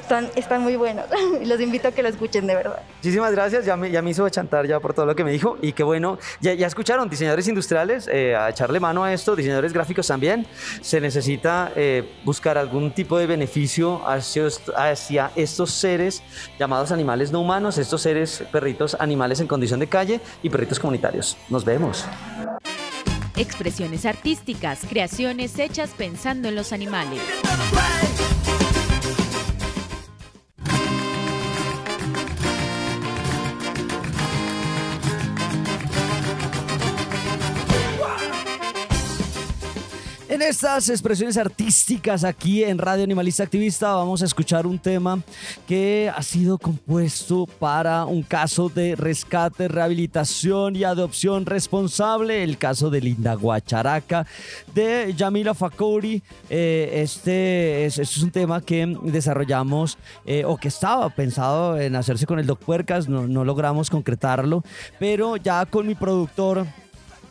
[0.01, 1.05] están, están muy buenos.
[1.45, 2.81] Los invito a que lo escuchen de verdad.
[2.97, 5.57] Muchísimas gracias, ya me, ya me hizo chantar ya por todo lo que me dijo
[5.61, 9.71] y qué bueno, ya, ya escucharon, diseñadores industriales, eh, a echarle mano a esto, diseñadores
[9.71, 10.47] gráficos también,
[10.81, 16.23] se necesita eh, buscar algún tipo de beneficio hacia, hacia estos seres
[16.57, 21.37] llamados animales no humanos, estos seres perritos animales en condición de calle y perritos comunitarios.
[21.49, 22.05] Nos vemos.
[23.35, 27.21] Expresiones artísticas, creaciones hechas pensando en los animales.
[40.39, 45.21] En estas expresiones artísticas aquí en Radio Animalista Activista vamos a escuchar un tema
[45.67, 52.89] que ha sido compuesto para un caso de rescate, rehabilitación y adopción responsable, el caso
[52.89, 54.25] de Linda Guacharaca
[54.73, 56.23] de Yamila Fakouri.
[56.49, 61.97] Eh, este es, este es un tema que desarrollamos eh, o que estaba pensado en
[61.97, 64.63] hacerse con el Doc Puercas, no logramos concretarlo,
[64.99, 66.65] pero ya con mi productor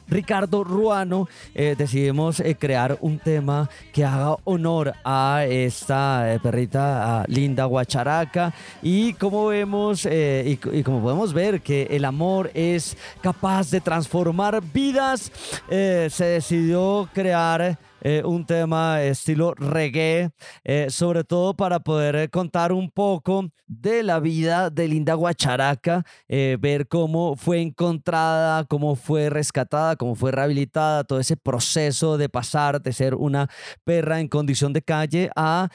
[0.09, 7.25] Ricardo Ruano, eh, decidimos eh, crear un tema que haga honor a esta eh, perrita
[7.29, 8.55] linda guacharaca.
[8.83, 15.31] Y como vemos y, como podemos ver que el amor es capaz de transformar vidas,
[15.69, 20.31] se decidió crear eh, un tema estilo reggae,
[20.65, 26.05] eh, sobre todo para poder eh, contar un poco de la vida de Linda Guacharaca,
[26.27, 32.81] ver cómo fue encontrada, cómo fue rescatada, cómo fue rehabilitada, todo ese proceso de pasar
[32.81, 33.51] de ser una
[33.85, 35.69] perra en condición de calle a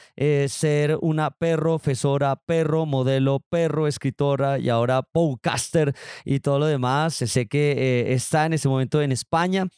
[0.48, 7.14] ser una perro, fesora, perro, modelo, perro, escritora y ahora podcaster y todo lo demás.
[7.14, 9.68] Sé que está en este momento en España.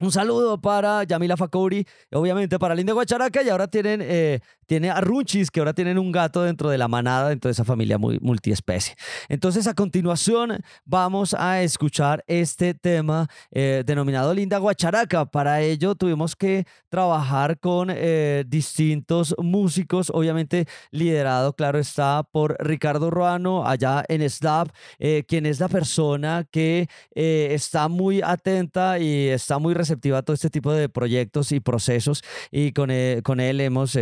[0.00, 5.00] Un saludo para Yamila Fakouri, obviamente para Linda Guacharaca y ahora tienen, eh, tiene a
[5.00, 8.18] Runchis, que ahora tienen un gato dentro de la manada, dentro de esa familia muy
[8.20, 8.94] multiespecie.
[9.28, 15.24] Entonces a continuación vamos a escuchar este tema eh, denominado Linda Guacharaca.
[15.26, 23.10] Para ello tuvimos que trabajar con eh, distintos músicos, obviamente liderado, claro está, por Ricardo
[23.10, 29.28] Ruano allá en Slab, eh, quien es la persona que eh, está muy atenta y
[29.28, 33.40] está muy receptiva a todo este tipo de proyectos y procesos y con él, con
[33.40, 33.96] él hemos,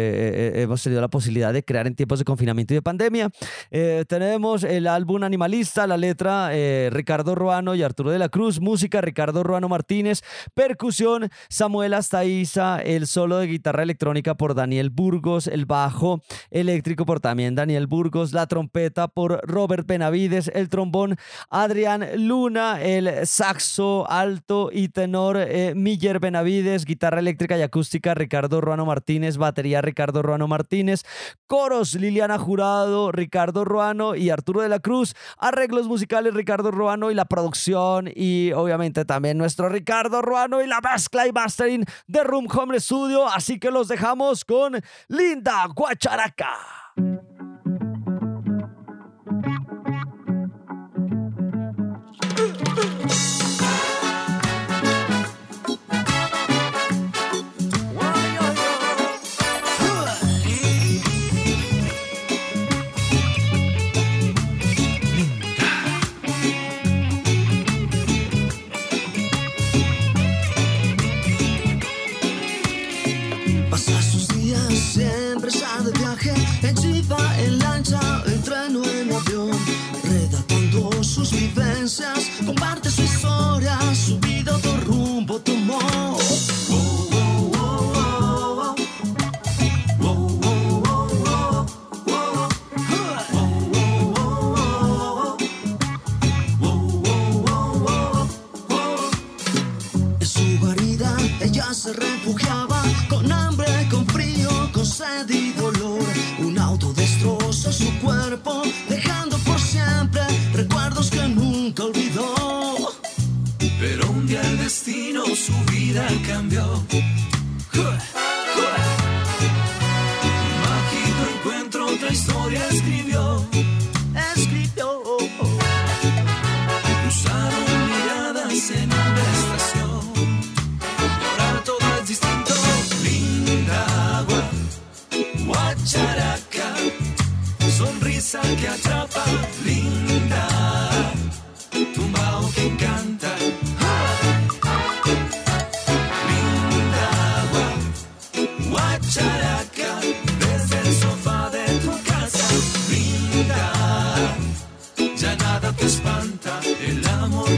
[0.53, 3.31] hemos tenido la posibilidad de crear en tiempos de confinamiento y de pandemia.
[3.71, 8.61] Eh, tenemos el álbum Animalista, la letra eh, Ricardo Ruano y Arturo de la Cruz,
[8.61, 10.23] música Ricardo Ruano Martínez,
[10.55, 17.21] percusión Samuel Astaiza, el solo de guitarra electrónica por Daniel Burgos, el bajo eléctrico por
[17.21, 21.17] también Daniel Burgos, la trompeta por Robert Benavides, el trombón
[21.51, 28.61] Adrián Luna, el saxo alto y tenor eh, Miller Benavides, guitarra eléctrica y acústica Ricardo
[28.61, 31.03] Ruano Martínez, batería Ricardo Ruano Martínez,
[31.47, 37.15] coros Liliana Jurado, Ricardo Ruano y Arturo de la Cruz, arreglos musicales Ricardo Ruano y
[37.15, 42.49] la producción y obviamente también nuestro Ricardo Ruano y la mezcla y mastering de Room
[42.53, 47.32] Home Studio, así que los dejamos con Linda Guacharaca.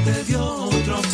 [0.05, 1.14] Te dio otra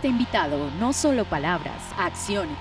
[0.00, 2.56] Activista invitado, no solo palabras, acciones.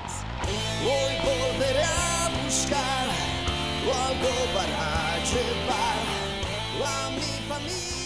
[0.83, 3.07] Hoy volveré a buscar
[3.85, 5.99] algo para llevar
[6.85, 7.98] a mi familia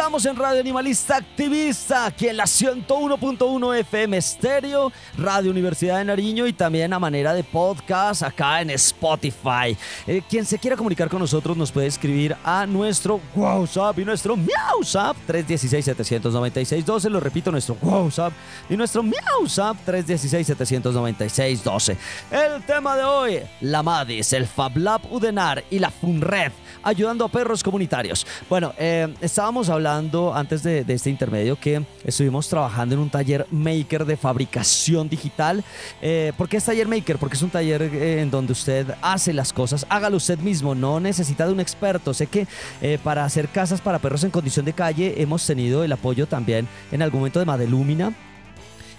[0.00, 6.46] Estamos en Radio Animalista Activista, aquí en la 101.1 FM Estéreo, Radio Universidad de Nariño
[6.46, 9.76] y también a manera de podcast acá en Spotify.
[10.06, 14.38] Eh, quien se quiera comunicar con nosotros nos puede escribir a nuestro WhatsApp y nuestro
[14.38, 17.10] MiauSap 316-796-12.
[17.10, 18.32] Lo repito, nuestro WhatsApp
[18.70, 21.96] y nuestro MiauSap 316-796-12.
[22.30, 26.52] El tema de hoy, la MADIS, el Fab Lab Udenar y la FUNRED,
[26.84, 28.26] ayudando a perros comunitarios.
[28.48, 34.04] Bueno, eh, estábamos hablando antes de, este intermedio que estuvimos trabajando en un taller maker
[34.04, 35.64] de fabricación digital.
[36.00, 37.18] Eh, ¿Por qué es taller maker?
[37.18, 41.00] Porque es un taller eh, en donde usted hace las cosas, hágalo usted mismo, no
[41.00, 42.14] necesita de un experto.
[42.14, 42.46] Sé que
[42.82, 46.68] eh, para hacer casas para perros en condición de calle hemos tenido el apoyo también
[46.92, 48.14] en algún momento de Madelumina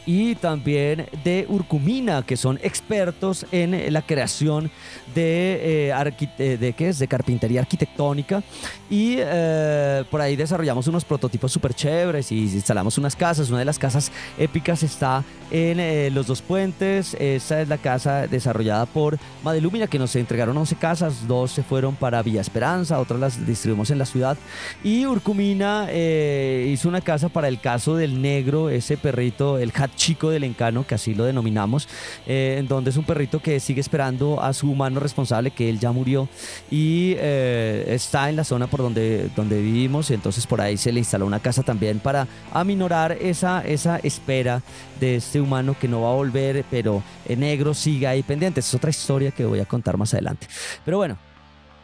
[0.06, 4.72] y también de Urcumina, que son expertos en la creación
[5.14, 7.00] de, eh, eh, de, ¿qué es?
[7.00, 8.44] de carpintería arquitectónica.
[8.90, 13.50] Y eh, por ahí desarrollamos unos prototipos súper chéveres y instalamos unas casas.
[13.50, 17.16] Una de las casas épicas está en eh, Los Dos Puentes.
[17.20, 21.28] Esa es la casa desarrollada por Madelumina, que nos entregaron 11 casas.
[21.28, 24.38] Dos se fueron para Villa Esperanza, otras las distribuimos en la ciudad.
[24.84, 30.30] Y Urcumina hizo una casa para el caso del negro, ese perrito, el Hat chico
[30.30, 31.88] del encano, que así lo denominamos,
[32.26, 35.80] eh, en donde es un perrito que sigue esperando a su humano responsable, que él
[35.80, 36.28] ya murió,
[36.70, 40.92] y eh, está en la zona por donde, donde vivimos, y entonces por ahí se
[40.92, 44.62] le instaló una casa también para aminorar esa, esa espera
[45.00, 48.60] de este humano que no va a volver, pero en negro sigue ahí pendiente.
[48.60, 50.48] Es otra historia que voy a contar más adelante.
[50.86, 51.18] Pero bueno,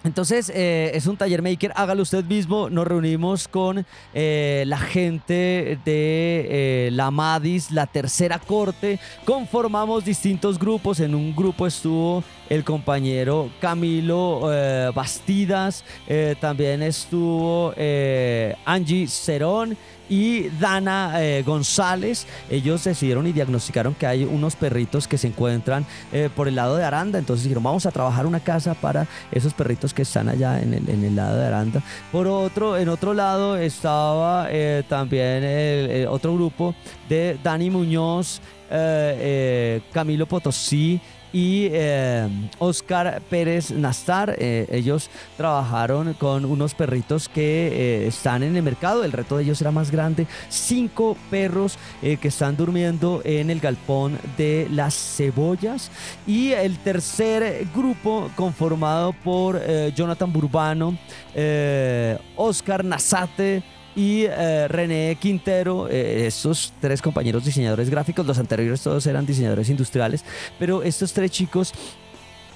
[0.07, 2.69] entonces, eh, es un taller maker, hágalo usted mismo.
[2.69, 9.01] Nos reunimos con eh, la gente de eh, la MADIS, la tercera corte.
[9.25, 11.01] Conformamos distintos grupos.
[11.01, 14.49] En un grupo estuvo el compañero Camilo
[14.95, 15.83] Bastidas,
[16.39, 17.73] también estuvo
[18.65, 19.75] Angie Cerón
[20.09, 22.25] y Dana eh, González.
[22.49, 26.75] Ellos decidieron y diagnosticaron que hay unos perritos que se encuentran eh, por el lado
[26.77, 27.19] de Aranda.
[27.19, 30.89] Entonces dijeron, vamos a trabajar una casa para esos perritos que están allá en el,
[30.89, 31.81] en el lado de Aranda.
[32.11, 36.73] Por otro, en otro lado estaba eh, también el- otro grupo
[37.09, 38.41] de Dani Muñoz,
[39.93, 40.99] Camilo Potosí
[41.33, 42.27] y eh,
[42.59, 44.35] Oscar Pérez Nastar.
[44.37, 47.67] eh, ellos trabajaron con unos perritos que
[48.03, 49.03] eh, están en el mercado.
[49.03, 50.27] El reto de ellos era más grande.
[50.49, 55.91] Cinco perros que están durmiendo en el galpón de las cebollas.
[56.25, 59.59] Y el tercer grupo conformado por
[59.93, 60.97] Jonathan Burbano,
[62.35, 63.63] Oscar Nazate
[63.97, 69.69] y eh, René Quintero, eh, estos tres compañeros diseñadores gráficos, los anteriores todos eran diseñadores
[69.69, 70.23] industriales,
[70.59, 71.73] pero estos tres chicos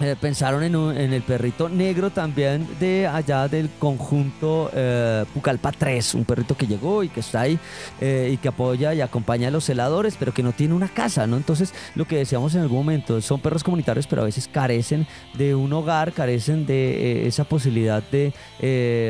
[0.01, 6.25] eh, pensaron en, el perrito negro también de allá del conjunto eh, Pucallpa 3, un
[6.25, 7.59] perrito que llegó y que está ahí
[7.99, 11.27] eh, y que apoya y acompaña a los celadores, pero que no tiene una casa,
[11.27, 11.37] ¿no?
[11.37, 15.55] Entonces, lo que decíamos en algún momento, son perros comunitarios, pero a veces carecen de
[15.55, 18.33] un hogar, carecen de eh, esa posibilidad de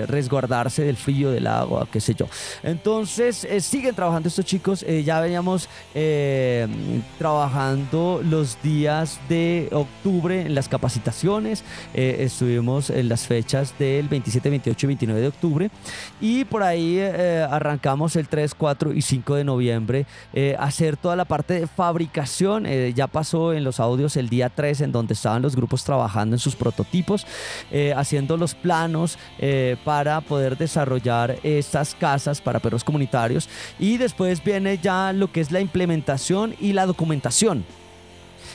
[0.08, 2.28] resguardarse del frío, del agua, qué sé yo.
[2.64, 5.68] Entonces, siguen trabajando estos chicos, ya veníamos
[7.18, 11.64] trabajando los días de octubre en las capacitaciones,
[11.94, 15.72] eh, estuvimos en las fechas del 27, 28 y 29 de octubre
[16.20, 21.16] y por ahí eh, arrancamos el 3, 4 y 5 de noviembre eh, hacer toda
[21.16, 25.14] la parte de fabricación, eh, ya pasó en los audios el día 3 en donde
[25.14, 27.28] estaban los grupos trabajando en sus prototipos,
[27.96, 29.18] haciendo los planos
[29.84, 33.48] para poder desarrollar estas casas para perros comunitarios
[33.80, 37.64] y después viene ya lo que es la implementación y la documentación.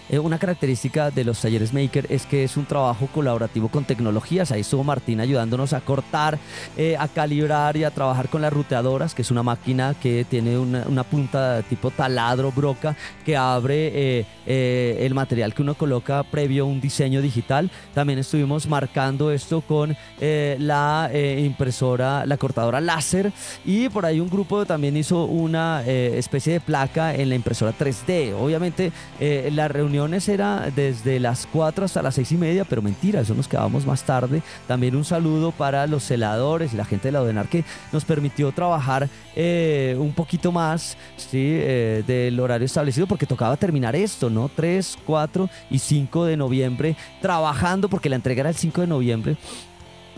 [0.09, 4.52] Eh, una característica de los talleres Maker es que es un trabajo colaborativo con tecnologías.
[4.52, 6.38] Ahí estuvo Martín ayudándonos a cortar,
[6.76, 10.59] eh, a calibrar y a trabajar con las ruteadoras, que es una máquina que tiene
[10.59, 16.66] una, punta tipo taladro, broca, que abre eh, el material que uno coloca previo a
[16.66, 17.70] un diseño digital.
[17.94, 23.32] También estuvimos marcando esto con la impresora, la cortadora láser
[23.64, 28.34] y por ahí un grupo también hizo una especie de placa en la impresora 3D.
[28.38, 33.22] Obviamente eh, las reuniones era desde las 4 hasta las 6 y media, pero mentira,
[33.22, 34.42] eso nos quedábamos más tarde.
[34.68, 38.53] También un saludo para los celadores y la gente de la ODENAR que nos permitió
[38.53, 41.38] trabajar eh, un poquito más ¿sí?
[41.40, 44.51] eh, del horario establecido porque tocaba terminar esto, ¿no?
[44.55, 49.36] 3, 4 y 5 de noviembre trabajando porque la entrega era el 5 de noviembre.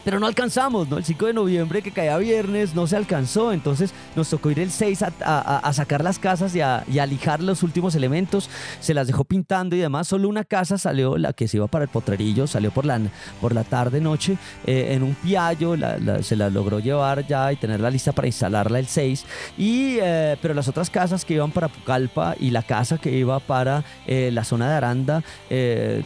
[0.05, 0.99] Pero no alcanzamos, ¿no?
[0.99, 4.71] El 5 de noviembre que caía viernes no se alcanzó, entonces nos tocó ir el
[4.71, 8.49] 6 a, sacar las casas y a, lijar los últimos elementos,
[8.81, 10.09] se las dejó pintando y demás.
[10.09, 13.01] Solo una casa salió, la que se iba para el potrerillo, salió por la,
[13.41, 14.37] por la tarde, noche,
[14.67, 15.75] eh, en un piallo,
[16.23, 19.25] se la logró llevar ya y tenerla lista para instalarla el 6.
[19.57, 23.39] Y, eh, pero las otras casas que iban para Pucallpa y la casa que iba
[23.41, 25.23] para eh, la zona de Aranda,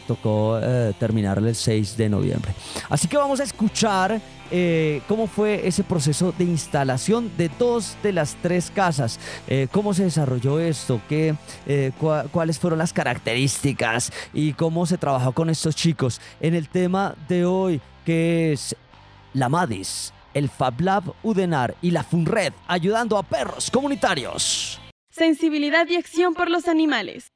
[0.07, 0.59] tocó
[0.99, 2.51] terminarla el 6 de noviembre.
[2.89, 3.82] Así que vamos a escuchar
[4.51, 9.93] eh, cómo fue ese proceso de instalación de dos de las tres casas, eh, cómo
[9.93, 11.91] se desarrolló esto, qué, eh,
[12.31, 17.45] cuáles fueron las características y cómo se trabajó con estos chicos en el tema de
[17.45, 18.75] hoy que es
[19.33, 24.79] la MADIS, el Fab Lab Udenar y la FUNRED ayudando a perros comunitarios.
[25.09, 27.32] Sensibilidad y acción por los animales.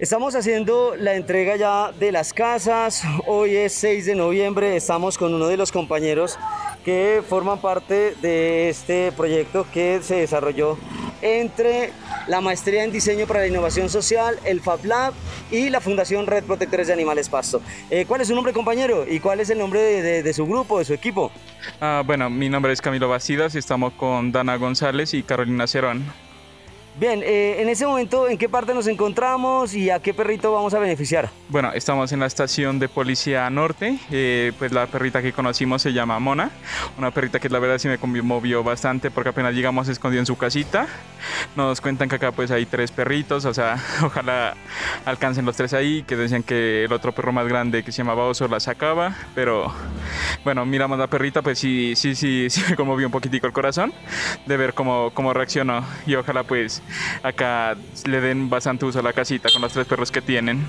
[0.00, 3.04] Estamos haciendo la entrega ya de las casas.
[3.26, 4.74] Hoy es 6 de noviembre.
[4.74, 6.36] Estamos con uno de los compañeros
[6.84, 10.76] que forman parte de este proyecto que se desarrolló
[11.22, 11.92] entre
[12.26, 15.14] la Maestría en Diseño para la Innovación Social, el Fab Lab
[15.52, 17.62] y la Fundación Red Protectores de Animales Pasto.
[17.88, 19.06] Eh, ¿Cuál es su nombre, compañero?
[19.08, 21.30] ¿Y cuál es el nombre de, su grupo, de su equipo?
[21.80, 26.04] Ah, bueno, mi nombre es Camilo Bastidas y estamos con Dana González y Carolina Cerón.
[26.96, 30.74] Bien, eh, en ese momento, ¿en qué parte nos encontramos y a qué perrito vamos
[30.74, 31.28] a beneficiar?
[31.48, 33.98] Bueno, estamos en la estación de policía norte.
[34.12, 36.50] eh, pues la perrita que conocimos se llama Mona.
[36.96, 40.26] Una perrita que la verdad sí me conmovió bastante porque apenas llegamos se escondió en
[40.26, 40.86] su casita.
[41.56, 44.54] Nos cuentan que acá pues hay tres perritos, o sea, ojalá
[45.04, 48.24] alcancen los tres ahí, que decían que el otro perro más grande que se llamaba
[48.26, 49.72] Oso la sacaba, pero
[50.44, 53.92] bueno, miramos la perrita, pues sí, sí, sí, sí me conmovió un poquitico el corazón
[54.46, 56.83] de ver cómo, cómo reaccionó y ojalá pues
[57.22, 57.76] acá
[58.06, 60.64] le den bastante uso a la casita con los tres perros que tienen.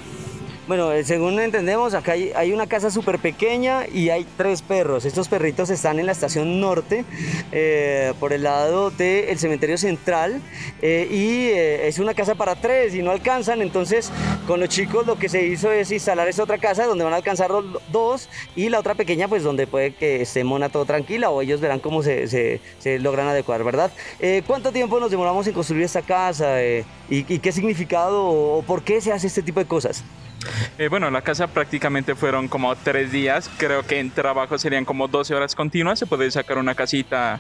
[0.68, 5.05] Bueno, eh, según entendemos, acá hay, una casa súper pequeña y hay tres perros.
[5.05, 7.05] Estos perritos están en la estación norte,
[7.51, 10.41] eh, por el lado del cementerio central,
[10.82, 11.49] eh, y
[11.88, 13.61] es una casa para tres y no alcanzan.
[13.61, 14.11] Entonces,
[14.46, 17.18] con los chicos lo que se hizo es instalar esta otra casa donde van a
[17.18, 21.30] alcanzar los dos y la otra pequeña, pues donde puede que esté Mona todo tranquila
[21.30, 23.91] o ellos verán cómo se, se- se logran adecuar, ¿verdad?
[24.20, 28.62] Eh, ¿Cuánto tiempo nos demoramos en construir esta casa eh, y, y qué significado o
[28.64, 30.04] por qué se hace este tipo de cosas?
[30.78, 33.50] Eh, bueno, la casa prácticamente fueron como tres días.
[33.58, 35.98] Creo que en trabajo serían como 12 horas continuas.
[35.98, 37.39] Se puede sacar una casita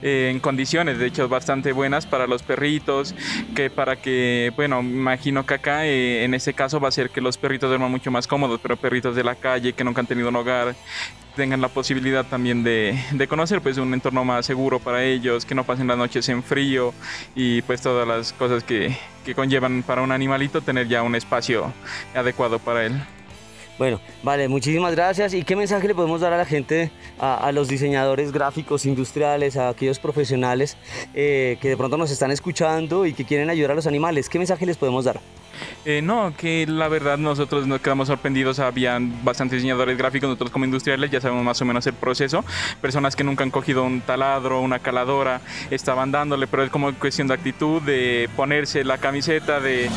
[0.00, 3.16] eh, en condiciones, de hecho, bastante buenas para los perritos.
[3.56, 7.20] Que para que, bueno, imagino que acá eh, en este caso va a ser que
[7.20, 10.28] los perritos duerman mucho más cómodos, pero perritos de la calle que nunca han tenido
[10.28, 10.74] un hogar
[11.34, 15.64] tengan la posibilidad también de, conocer pues un entorno más seguro para ellos, que no
[15.64, 16.94] pasen las noches en frío
[17.34, 21.72] y pues todas las cosas que, que conllevan para un animalito tener ya un espacio
[22.14, 23.00] adecuado para él.
[23.78, 25.34] Bueno, vale, muchísimas gracias.
[25.34, 29.58] ¿Y qué mensaje le podemos dar a la gente, a, a los diseñadores gráficos industriales,
[29.58, 30.78] a aquellos profesionales
[31.12, 34.30] eh, que de pronto nos están escuchando y que quieren ayudar a los animales?
[34.30, 35.20] ¿Qué mensaje les podemos dar?
[35.84, 40.64] Eh, no, que la verdad nosotros nos quedamos sorprendidos, habían bastantes diseñadores gráficos, nosotros como
[40.64, 42.44] industriales ya sabemos más o menos el proceso,
[42.80, 45.40] personas que nunca han cogido un taladro, una caladora,
[45.70, 49.88] estaban dándole, pero es como cuestión de actitud, de ponerse la camiseta, de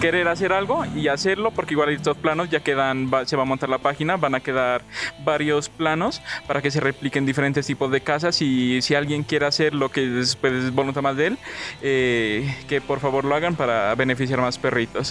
[0.00, 3.46] querer hacer algo y hacerlo, porque igual estos planos ya quedan, va- se va a
[3.46, 4.82] montar la página, van a quedar
[5.24, 8.40] varios planos para que se repliquen diferentes tipos de casas.
[8.42, 11.38] Y si alguien quiere hacer lo que es, pues, es voluntad más de él,
[11.82, 15.07] eh, que por favor lo hagan para beneficiar más perritos.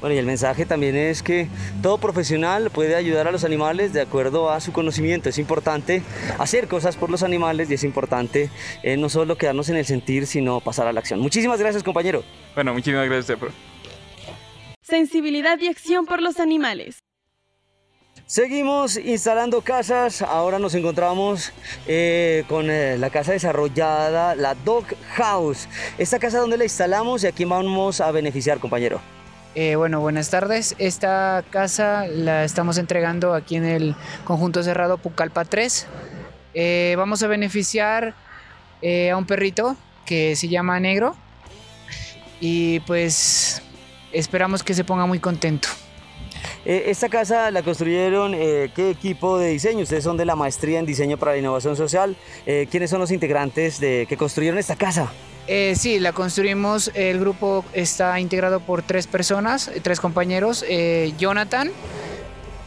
[0.00, 1.48] Bueno, y el mensaje también es que
[1.82, 5.28] todo profesional puede ayudar a los animales de acuerdo a su conocimiento.
[5.28, 6.02] Es importante
[6.38, 8.48] hacer cosas por los animales y es importante
[8.82, 11.20] eh, no solo quedarnos en el sentir, sino pasar a la acción.
[11.20, 12.24] Muchísimas gracias, compañero.
[12.54, 13.38] Bueno, muchísimas gracias.
[13.38, 13.54] profe.
[14.80, 17.00] Sensibilidad y acción por los animales.
[18.24, 20.22] Seguimos instalando casas.
[20.22, 21.52] Ahora nos encontramos
[21.86, 24.84] eh, con eh, la casa desarrollada, la Dog
[25.14, 25.68] House.
[25.98, 29.00] Esta casa donde la instalamos y a quién vamos a beneficiar, compañero.
[29.54, 30.76] Eh, bueno, buenas tardes.
[30.78, 35.86] Esta casa la estamos entregando aquí en el conjunto cerrado Pucallpa 3.
[36.54, 38.14] Eh, vamos a beneficiar
[38.80, 39.76] eh, a un perrito
[40.06, 41.16] que se llama Negro
[42.40, 43.62] y pues
[44.12, 45.68] esperamos que se ponga muy contento.
[46.64, 49.82] Esta casa la construyeron, ¿qué equipo de diseño?
[49.82, 52.16] Ustedes son de la maestría en diseño para la innovación social.
[52.44, 55.10] ¿Quiénes son los integrantes de, que construyeron esta casa?
[55.52, 56.92] Eh, sí, la construimos.
[56.94, 61.72] El grupo está integrado por tres personas, eh, tres compañeros: eh, Jonathan,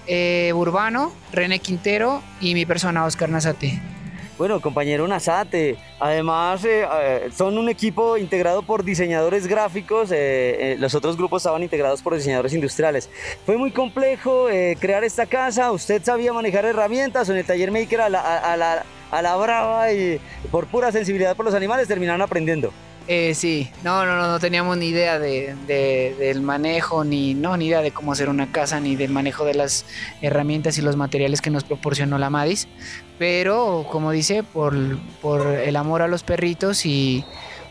[0.05, 3.81] eh, Urbano, René Quintero y mi persona, Oscar Nazate.
[4.37, 6.67] Bueno, compañero Nazate, además
[7.33, 10.09] son un equipo integrado por diseñadores gráficos,
[10.79, 13.09] los otros grupos estaban integrados por diseñadores industriales.
[13.45, 14.47] Fue muy complejo
[14.79, 18.83] crear esta casa, usted sabía manejar herramientas en el taller maker a la-
[19.17, 20.19] a la brava y
[20.51, 22.71] por pura sensibilidad por los animales terminaron aprendiendo.
[23.05, 27.57] Eh, sí, no, no, no, no teníamos ni idea de, de- del manejo, ni, no,
[27.57, 29.85] ni idea de cómo hacer una casa, ni del manejo de las
[30.21, 32.69] herramientas y los materiales que nos proporcionó la Madis.
[33.19, 34.73] Pero, como dice, por,
[35.21, 37.25] por el amor a los perritos y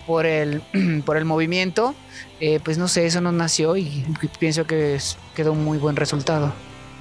[0.06, 0.60] por el,
[1.06, 1.94] por el movimiento,
[2.38, 4.04] eh, pues no sé, eso nos nació y
[4.38, 4.98] pienso que
[5.34, 6.52] quedó un muy buen resultado.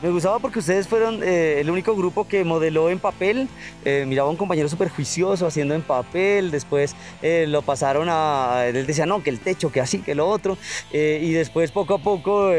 [0.01, 3.47] Me gustaba porque ustedes fueron eh, el único grupo que modeló en papel.
[3.85, 6.49] Eh, miraba a un compañero súper juicioso haciendo en papel.
[6.49, 8.65] Después eh, lo pasaron a.
[8.65, 10.57] Él decía, no, que el techo, que así, que lo otro.
[10.91, 12.51] Y después, poco a poco,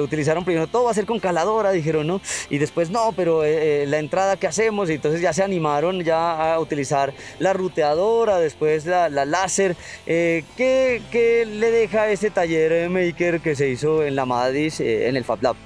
[0.00, 2.20] utilizaron primero todo va a ser con caladora, dijeron, ¿no?
[2.50, 4.88] Y después, no, pero la entrada que hacemos.
[4.88, 9.76] Y entonces ya se animaron ya a utilizar la ruteadora, después la, láser.
[10.04, 15.16] ¿qué, qué le deja ese taller eh, maker que se hizo en la Madis, en
[15.16, 15.56] el Fab Lab?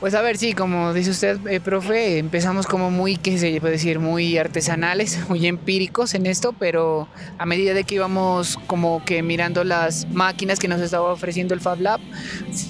[0.00, 3.72] Pues a ver, sí, como dice usted, eh, profe, empezamos como muy, qué se puede
[3.72, 9.24] decir, muy artesanales, muy empíricos en esto, pero a medida de que íbamos como que
[9.24, 12.00] mirando las máquinas que nos estaba ofreciendo el Fab Lab,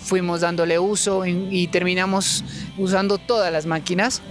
[0.05, 2.45] fuimos dándole uso y, terminamos
[2.79, 4.23] usando todas las máquinas.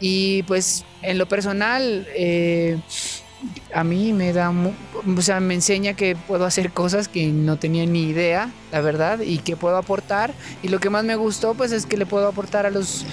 [0.00, 2.80] Y pues en lo personal, eh,
[3.74, 7.86] a mí me da, o sea, me enseña que puedo hacer cosas que no tenía
[7.86, 10.32] ni idea, la verdad, y que puedo aportar.
[10.62, 13.04] Y lo que más me gustó, pues, es que le puedo aportar a los,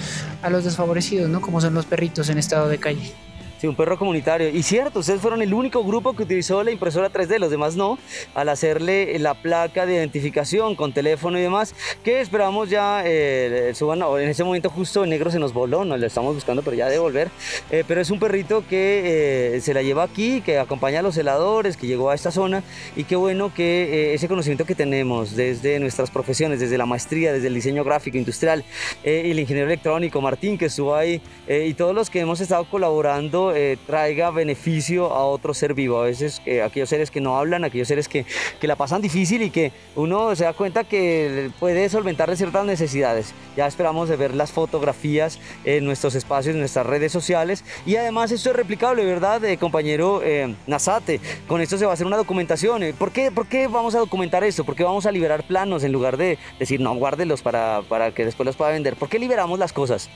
[0.42, 1.40] a los desfavorecidos, ¿no?
[1.40, 3.14] Como son los perritos en estado de calle.
[3.58, 4.48] Sí, un perro comunitario.
[4.50, 7.98] Y cierto, ustedes fueron el único grupo que utilizó la impresora 3D, los demás no,
[8.34, 14.00] al hacerle la placa de identificación con teléfono y demás, que esperamos ya eh, suban,
[14.02, 16.76] o en ese momento justo el negro se nos voló, no lo estamos buscando, pero
[16.76, 17.30] ya debe volver.
[17.70, 21.16] Eh, pero es un perrito que eh, se la lleva aquí, que acompaña a los
[21.16, 22.62] heladores, que llegó a esta zona,
[22.94, 27.32] y qué bueno que eh, ese conocimiento que tenemos desde nuestras profesiones, desde la maestría,
[27.32, 28.64] desde el diseño gráfico industrial,
[29.02, 32.40] eh, y el ingeniero electrónico Martín, que estuvo ahí, eh, y todos los que hemos
[32.40, 36.00] estado colaborando, eh, traiga beneficio a otro ser vivo.
[36.00, 38.24] A veces eh, aquellos seres que no hablan, aquellos seres que,
[38.60, 43.34] que la pasan difícil y que uno se da cuenta que puede solventarle ciertas necesidades.
[43.56, 47.64] Ya esperamos de ver las fotografías en nuestros espacios, en nuestras redes sociales.
[47.86, 51.20] Y además esto es replicable, ¿verdad, eh, compañero eh, Nazate?
[51.46, 52.82] Con esto se va a hacer una documentación.
[52.82, 54.64] Eh, ¿Por qué, ¿Por qué vamos a documentar esto?
[54.64, 58.24] ¿Por qué vamos a liberar planos en lugar de decir, no, guárdelos para, para que
[58.24, 58.96] después los pueda vender?
[58.96, 60.08] ¿Por qué liberamos las cosas?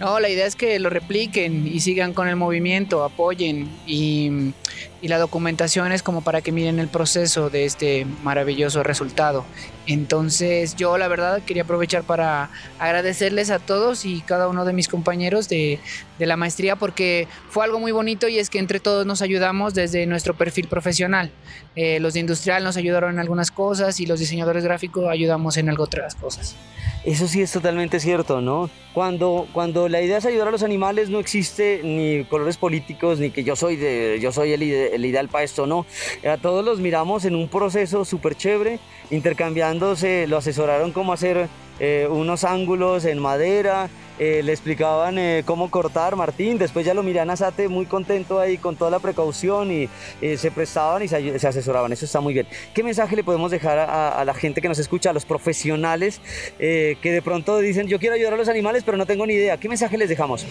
[0.00, 4.52] No, la idea es que lo repliquen y sigan con el movimiento, apoyen y,
[5.00, 9.44] y la documentación es como para que miren el proceso de este maravilloso resultado.
[9.86, 14.86] Entonces yo la verdad quería aprovechar para agradecerles a todos y cada uno de mis
[14.86, 15.80] compañeros de,
[16.18, 19.72] de la maestría porque fue algo muy bonito y es que entre todos nos ayudamos
[19.74, 21.30] desde nuestro perfil profesional.
[21.74, 25.68] Eh, los de industrial nos ayudaron en algunas cosas y los diseñadores gráficos ayudamos en
[25.68, 26.54] algo otras cosas.
[27.04, 28.68] Eso sí es totalmente cierto, ¿no?
[28.92, 33.30] Cuando, cuando la idea es ayudar a los animales no existe ni colores políticos ni
[33.30, 35.86] que yo soy, de, yo soy el, ide- el ideal para esto, no.
[36.28, 38.80] A todos los miramos en un proceso súper chévere,
[39.10, 41.48] intercambiándose, lo asesoraron cómo hacer
[41.80, 47.02] eh, unos ángulos en madera, eh, le explicaban eh, cómo cortar Martín, después ya lo
[47.02, 49.88] miré a Nazate muy contento ahí con toda la precaución y
[50.20, 52.46] eh, se prestaban y se, asesoraban, eso está muy bien.
[52.74, 56.20] ¿Qué mensaje le podemos dejar a, a la gente que nos escucha, a los profesionales
[56.58, 59.56] que de pronto dicen yo quiero ayudar a los animales pero no tengo ni idea?
[59.56, 60.46] ¿Qué mensaje les dejamos?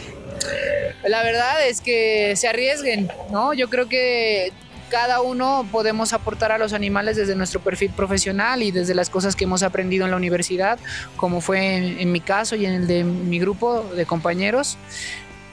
[1.05, 3.53] La verdad es que se arriesguen, ¿no?
[3.53, 4.51] Yo creo que
[4.90, 9.36] cada uno podemos aportar a los animales desde nuestro perfil profesional y desde las cosas
[9.36, 10.80] que hemos aprendido en la universidad,
[11.16, 14.78] como fue en, mi caso y en el de mi grupo de compañeros,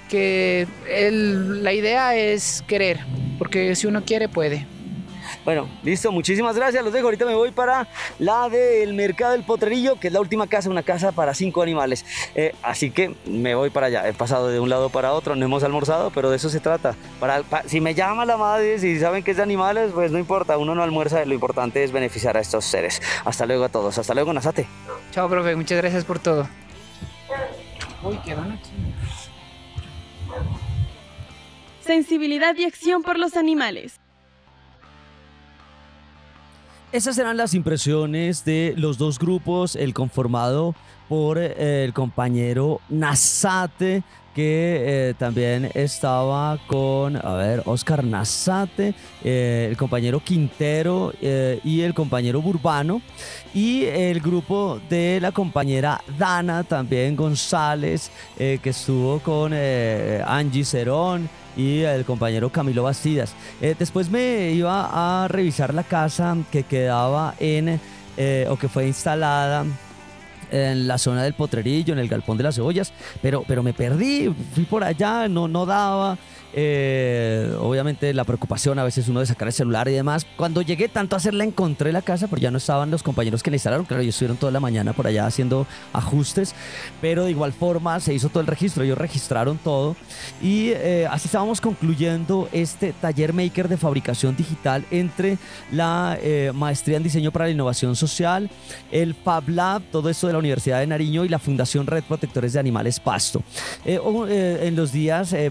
[0.08, 3.00] que la idea es querer,
[3.38, 4.66] porque si uno quiere puede.
[5.44, 6.82] Bueno, listo, muchísimas gracias.
[6.82, 7.06] Los dejo.
[7.06, 7.86] Ahorita me voy para
[8.18, 12.06] la del Mercado del Potrerillo, que es la última casa, una casa para cinco animales.
[12.34, 14.08] Eh, así que me voy para allá.
[14.08, 16.94] He pasado de un lado para otro, no hemos almorzado, pero de eso se trata.
[17.20, 20.56] Para, si me llama la madre, si saben que es de animales, pues no importa,
[20.56, 21.24] uno no almuerza.
[21.24, 23.02] Lo importante es beneficiar a estos seres.
[23.24, 23.98] Hasta luego a todos.
[23.98, 24.66] Hasta luego, Nazate.
[25.10, 26.48] Chao, profe, muchas gracias por todo.
[28.02, 28.70] Uy, qué van aquí.
[31.80, 34.00] Sensibilidad y acción por los animales.
[36.94, 40.76] Esas eran las impresiones de los dos grupos, el conformado
[41.08, 44.04] por eh, el compañero Nazate,
[44.34, 51.82] que eh, también estaba con, a ver, Oscar Nazate, eh, el compañero Quintero eh, y
[51.82, 53.00] el compañero Burbano,
[53.54, 61.80] y el grupo de la compañera Dana, también González, que estuvo con Angie Cerón y
[61.80, 63.32] el compañero Camilo Bastidas.
[63.60, 67.80] Después me iba a revisar la casa que quedaba en,
[68.48, 69.64] o que fue instalada
[70.54, 74.32] en la zona del potrerillo, en el galpón de las cebollas, pero, pero me perdí,
[74.54, 76.16] fui por allá, no, no daba.
[76.56, 80.26] Eh, obviamente la preocupación a veces uno de sacar el celular y demás.
[80.36, 83.50] Cuando llegué tanto a hacerla encontré la casa, pero ya no estaban los compañeros que
[83.50, 83.84] la instalaron.
[83.86, 86.54] Claro, ellos estuvieron toda la mañana por allá haciendo ajustes,
[87.00, 89.96] pero de igual forma se hizo todo el registro, ellos registraron todo
[90.42, 95.38] y eh, así estábamos concluyendo este taller maker de fabricación digital entre
[95.72, 98.50] la eh, maestría en diseño para la innovación social,
[98.92, 102.52] el Fab Lab, todo esto de la Universidad de Nariño y la Fundación Red Protectores
[102.52, 103.42] de Animales Pasto.
[103.84, 103.98] Eh,
[104.62, 105.50] en los días eh,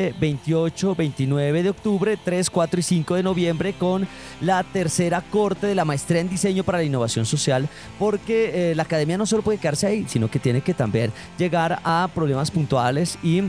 [0.00, 4.06] 27, 28, 29 de octubre, 3, 4 y 5 de noviembre con
[4.40, 8.84] la tercera corte de la maestría en diseño para la innovación social, porque eh, la
[8.84, 13.18] academia no solo puede quedarse ahí, sino que tiene que también llegar a problemas puntuales
[13.22, 13.40] y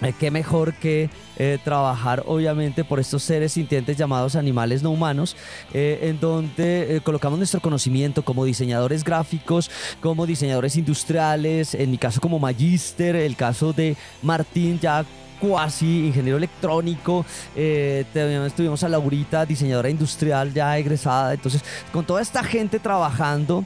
[0.00, 5.36] eh, qué mejor que eh, trabajar obviamente por estos seres sintientes llamados animales no humanos,
[5.72, 9.70] en donde colocamos nuestro conocimiento como diseñadores gráficos,
[10.00, 15.04] como diseñadores industriales, en mi caso como magíster, el caso de Martín ya
[15.40, 17.24] cuasi ingeniero electrónico,
[17.56, 21.62] eh, también tuvimos a Laurita, diseñadora industrial ya egresada, entonces
[21.92, 23.64] con toda esta gente trabajando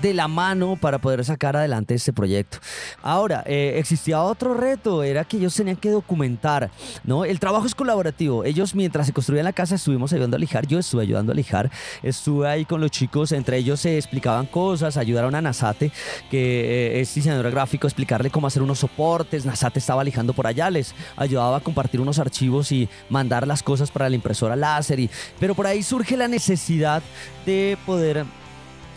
[0.00, 2.58] de la mano para poder sacar adelante este proyecto.
[3.02, 6.70] Ahora, eh, existía otro reto, era que ellos tenían que documentar,
[7.04, 7.24] ¿no?
[7.24, 8.44] El trabajo es colaborativo.
[8.44, 10.66] Ellos, mientras se construían la casa, estuvimos ayudando a lijar.
[10.66, 11.70] Yo estuve ayudando a lijar.
[12.02, 15.92] Estuve ahí con los chicos, entre ellos se explicaban cosas, ayudaron a Nasate,
[16.30, 19.44] que eh, es diseñadora gráfico, explicarle cómo hacer unos soportes.
[19.44, 23.90] Nasate estaba lijando por allá, les ayudaba a compartir unos archivos y mandar las cosas
[23.90, 25.00] para la impresora láser.
[25.00, 27.02] Y, pero por ahí surge la necesidad
[27.44, 28.24] de poder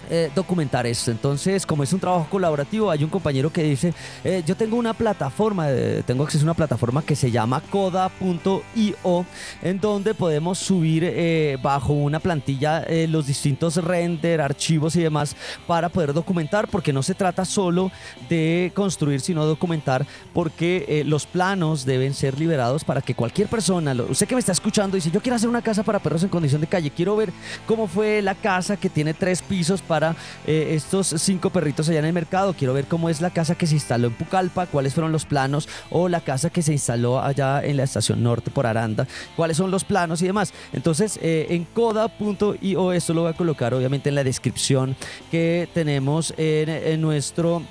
[0.09, 1.09] eh, documentar esto.
[1.11, 3.93] Entonces, como es un trabajo colaborativo, hay un compañero que dice,
[4.23, 9.25] eh, yo tengo una plataforma, eh, tengo acceso a una plataforma que se llama coda.io,
[9.63, 15.35] en donde podemos subir bajo una plantilla los distintos render, archivos y demás
[15.67, 17.91] para poder documentar, porque no se trata solo
[18.29, 24.27] de construir, sino documentar, porque los planos deben ser liberados para que cualquier persona, usted
[24.27, 26.67] que me está escuchando, dice, yo quiero hacer una casa para perros en condición de
[26.67, 27.31] calle, quiero ver
[27.65, 30.13] cómo fue la casa que tiene tres pisos para
[30.45, 32.53] eh, estos cinco perritos allá en el mercado.
[32.53, 35.69] Quiero ver cómo es la casa que se instaló en Pucallpa, cuáles fueron los planos,
[35.89, 39.71] o la casa que se instaló allá en la estación norte por Aranda, cuáles son
[39.71, 40.53] los planos y demás.
[40.73, 44.97] Entonces, eh, en coda.io, esto lo voy a colocar obviamente en la descripción
[45.31, 47.61] que tenemos en nuestro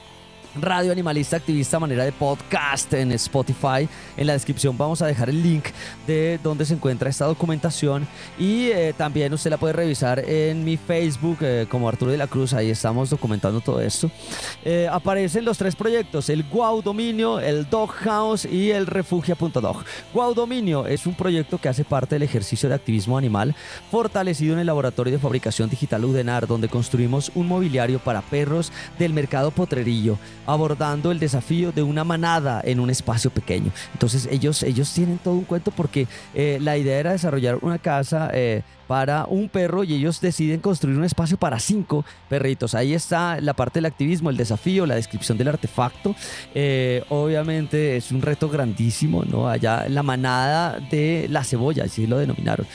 [0.61, 3.89] Radio Animalista Activista manera de podcast en Spotify.
[4.17, 5.65] En la descripción vamos a dejar el link
[6.07, 8.07] de donde se encuentra esta documentación
[8.39, 12.29] y eh, también usted la puede revisar en mi Facebook eh, como Arturo de la
[12.29, 12.53] Cruz.
[12.55, 14.11] Ahí estamos documentando todo esto.
[14.65, 19.85] Eh, aparecen los tres proyectos, el Guau Dominio, el Dog House y el Refugia.dog.
[20.13, 23.57] Guau Dominio es un proyecto que hace parte del ejercicio de activismo animal
[23.91, 29.13] fortalecido en el laboratorio de fabricación digital Udenar, donde construimos un mobiliario para perros del
[29.13, 30.17] mercado potrerillo
[30.47, 33.71] abordando el desafío de una manada en un espacio pequeño.
[33.93, 38.31] Entonces ellos, ellos tienen todo un cuento porque eh, la idea era desarrollar una casa
[38.33, 42.75] eh, para un perro y ellos deciden construir un espacio para cinco perritos.
[42.75, 46.15] Ahí está la parte del activismo, el desafío, la descripción del artefacto.
[46.55, 49.49] Eh, obviamente es un reto grandísimo, ¿no?
[49.49, 52.67] Allá la manada de la cebolla, así lo denominaron.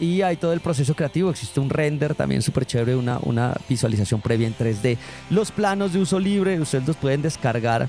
[0.00, 4.46] y hay todo el proceso creativo, existe un render también súper chévere, una visualización previa
[4.46, 4.96] en 3D.
[5.30, 7.88] Los planos de uso libre, ustedes los pueden descargar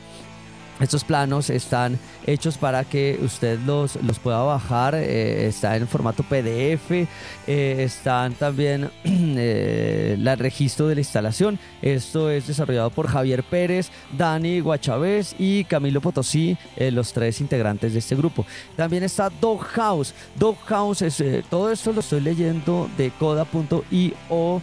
[0.79, 6.23] estos planos están hechos para que usted los, los pueda bajar, eh, está en formato
[6.23, 7.07] PDF, eh,
[7.47, 11.59] están también eh, el registro de la instalación.
[11.81, 17.99] Esto es desarrollado por Javier Pérez, Dani Guachavés y Camilo Potosí, los tres integrantes de
[17.99, 18.45] este grupo.
[18.75, 20.13] También está Dog House.
[20.35, 24.61] Dog House, es, todo esto lo estoy leyendo de coda.io.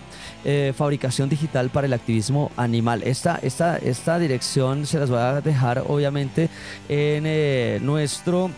[0.74, 3.03] fabricación digital para el activismo animal.
[3.05, 6.49] Esta, esta, esta dirección se las voy a dejar obviamente
[6.88, 8.51] en eh, nuestro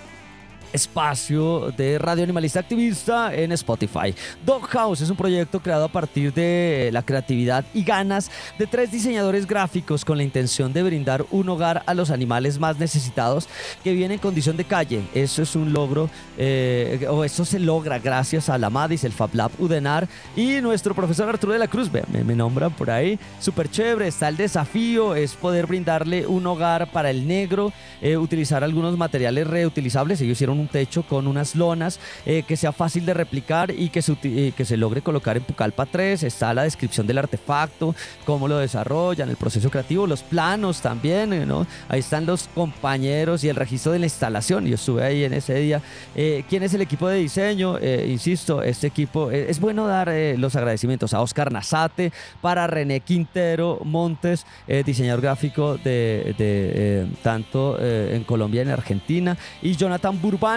[0.74, 4.14] espacio de Radio Animalista Activista en Spotify.
[4.44, 8.90] Dog House es un proyecto creado a partir de la creatividad y ganas de tres
[8.90, 13.48] diseñadores gráficos con la intención de brindar un hogar a los animales más necesitados
[13.84, 15.02] que viven en condición de calle.
[15.14, 19.32] Eso es un logro, eh, o eso se logra gracias a la MADIS, el Fab
[19.34, 21.88] Lab Udenar y nuestro profesor Arturo de la Cruz.
[21.92, 23.18] Me, me nombran por ahí.
[23.38, 24.08] Súper chévere.
[24.08, 27.72] Está el desafío, es poder brindarle un hogar para el negro,
[28.02, 30.20] eh, utilizar algunos materiales reutilizables.
[30.20, 34.02] Ellos hicieron un techo con unas lonas eh, que sea fácil de replicar y que
[34.02, 36.22] se, que se logre colocar en Pucallpa 3.
[36.22, 37.94] Está la descripción del artefacto,
[38.24, 41.66] cómo lo desarrollan, el proceso creativo, los planos también, eh, ¿no?
[41.88, 44.66] Ahí están los compañeros y el registro de la instalación.
[44.66, 45.82] Yo estuve ahí en ese día.
[46.14, 47.78] Eh, ¿Quién es el equipo de diseño?
[47.84, 54.46] insisto, este equipo, es bueno dar los agradecimientos a Oscar Nazate, para René Quintero Montes,
[54.84, 60.53] diseñador gráfico de, de tanto en Colombia y en Argentina, y Jonathan Burban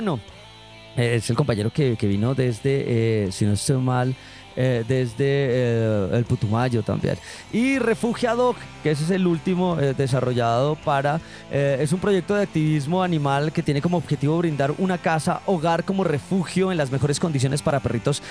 [0.98, 4.16] eh, es el compañero que, vino desde, eh, si no estoy mal,
[4.60, 7.16] eh, desde eh, el Putumayo también.
[7.54, 13.04] Y Refugiado, que ese es el último eh, desarrollado para, es un proyecto de activismo
[13.04, 17.62] animal que tiene como objetivo brindar una casa, hogar como refugio en las mejores condiciones
[17.62, 18.22] para perritos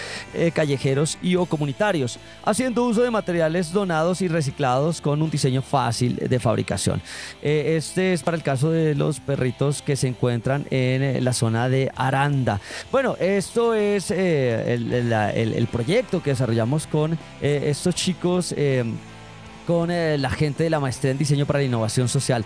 [0.52, 6.16] callejeros y o comunitarios, haciendo uso de materiales donados y reciclados con un diseño fácil
[6.16, 7.00] de fabricación.
[7.42, 11.90] este es para el caso de los perritos que se encuentran en la zona de
[11.96, 12.60] Aranda.
[12.92, 18.84] Bueno, esto es el, el proyecto que desarrollamos con eh, estos chicos eh,
[19.66, 22.44] con eh, la gente de la maestría en diseño para la innovación social.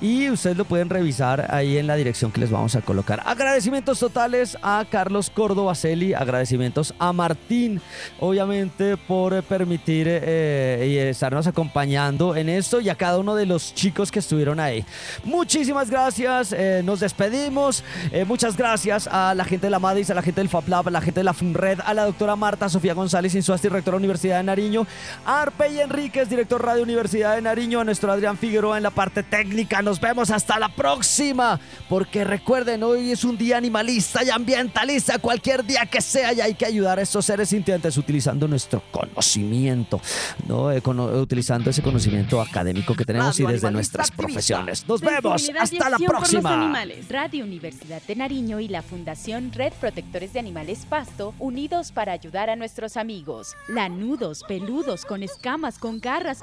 [0.00, 3.22] Y ustedes lo pueden revisar ahí en la dirección que les vamos a colocar.
[3.24, 7.80] Agradecimientos totales a Carlos Córdoba Celi, agradecimientos a Martín,
[8.20, 13.74] obviamente por permitir eh, y estarnos acompañando en esto y a cada uno de los
[13.74, 14.84] chicos que estuvieron ahí.
[15.24, 17.82] Muchísimas gracias, eh, nos despedimos.
[18.26, 21.00] muchas gracias a la gente de la MADIS, a la gente del FAPLAB, a la
[21.00, 24.36] gente de la FUNRED, a la doctora Marta Sofía González, Insuasti, rectora de la Universidad
[24.36, 24.86] de Nariño,
[25.24, 28.90] a Arpe y Enríquez, director Radio Universidad de Nariño, a nuestro Adrián Figueroa en la
[28.90, 29.82] parte técnica.
[29.82, 31.58] Nos vemos hasta la próxima.
[31.88, 35.18] Porque recuerden, hoy es un día animalista y ambientalista.
[35.18, 40.00] Cualquier día que sea, y hay que ayudar a estos seres sintientes utilizando nuestro conocimiento,
[40.46, 40.70] ¿no?
[40.70, 40.82] Eh,
[41.20, 44.86] utilizando ese conocimiento académico que tenemos y desde nuestras profesiones.
[44.86, 45.50] Nos vemos.
[45.58, 46.74] Hasta la próxima.
[47.08, 52.50] Radio Universidad de Nariño y la Fundación Red Protectores de Animales Pasto, unidos para ayudar
[52.50, 53.56] a nuestros amigos.
[53.68, 56.42] Lanudos, peludos, con escamas, con garras,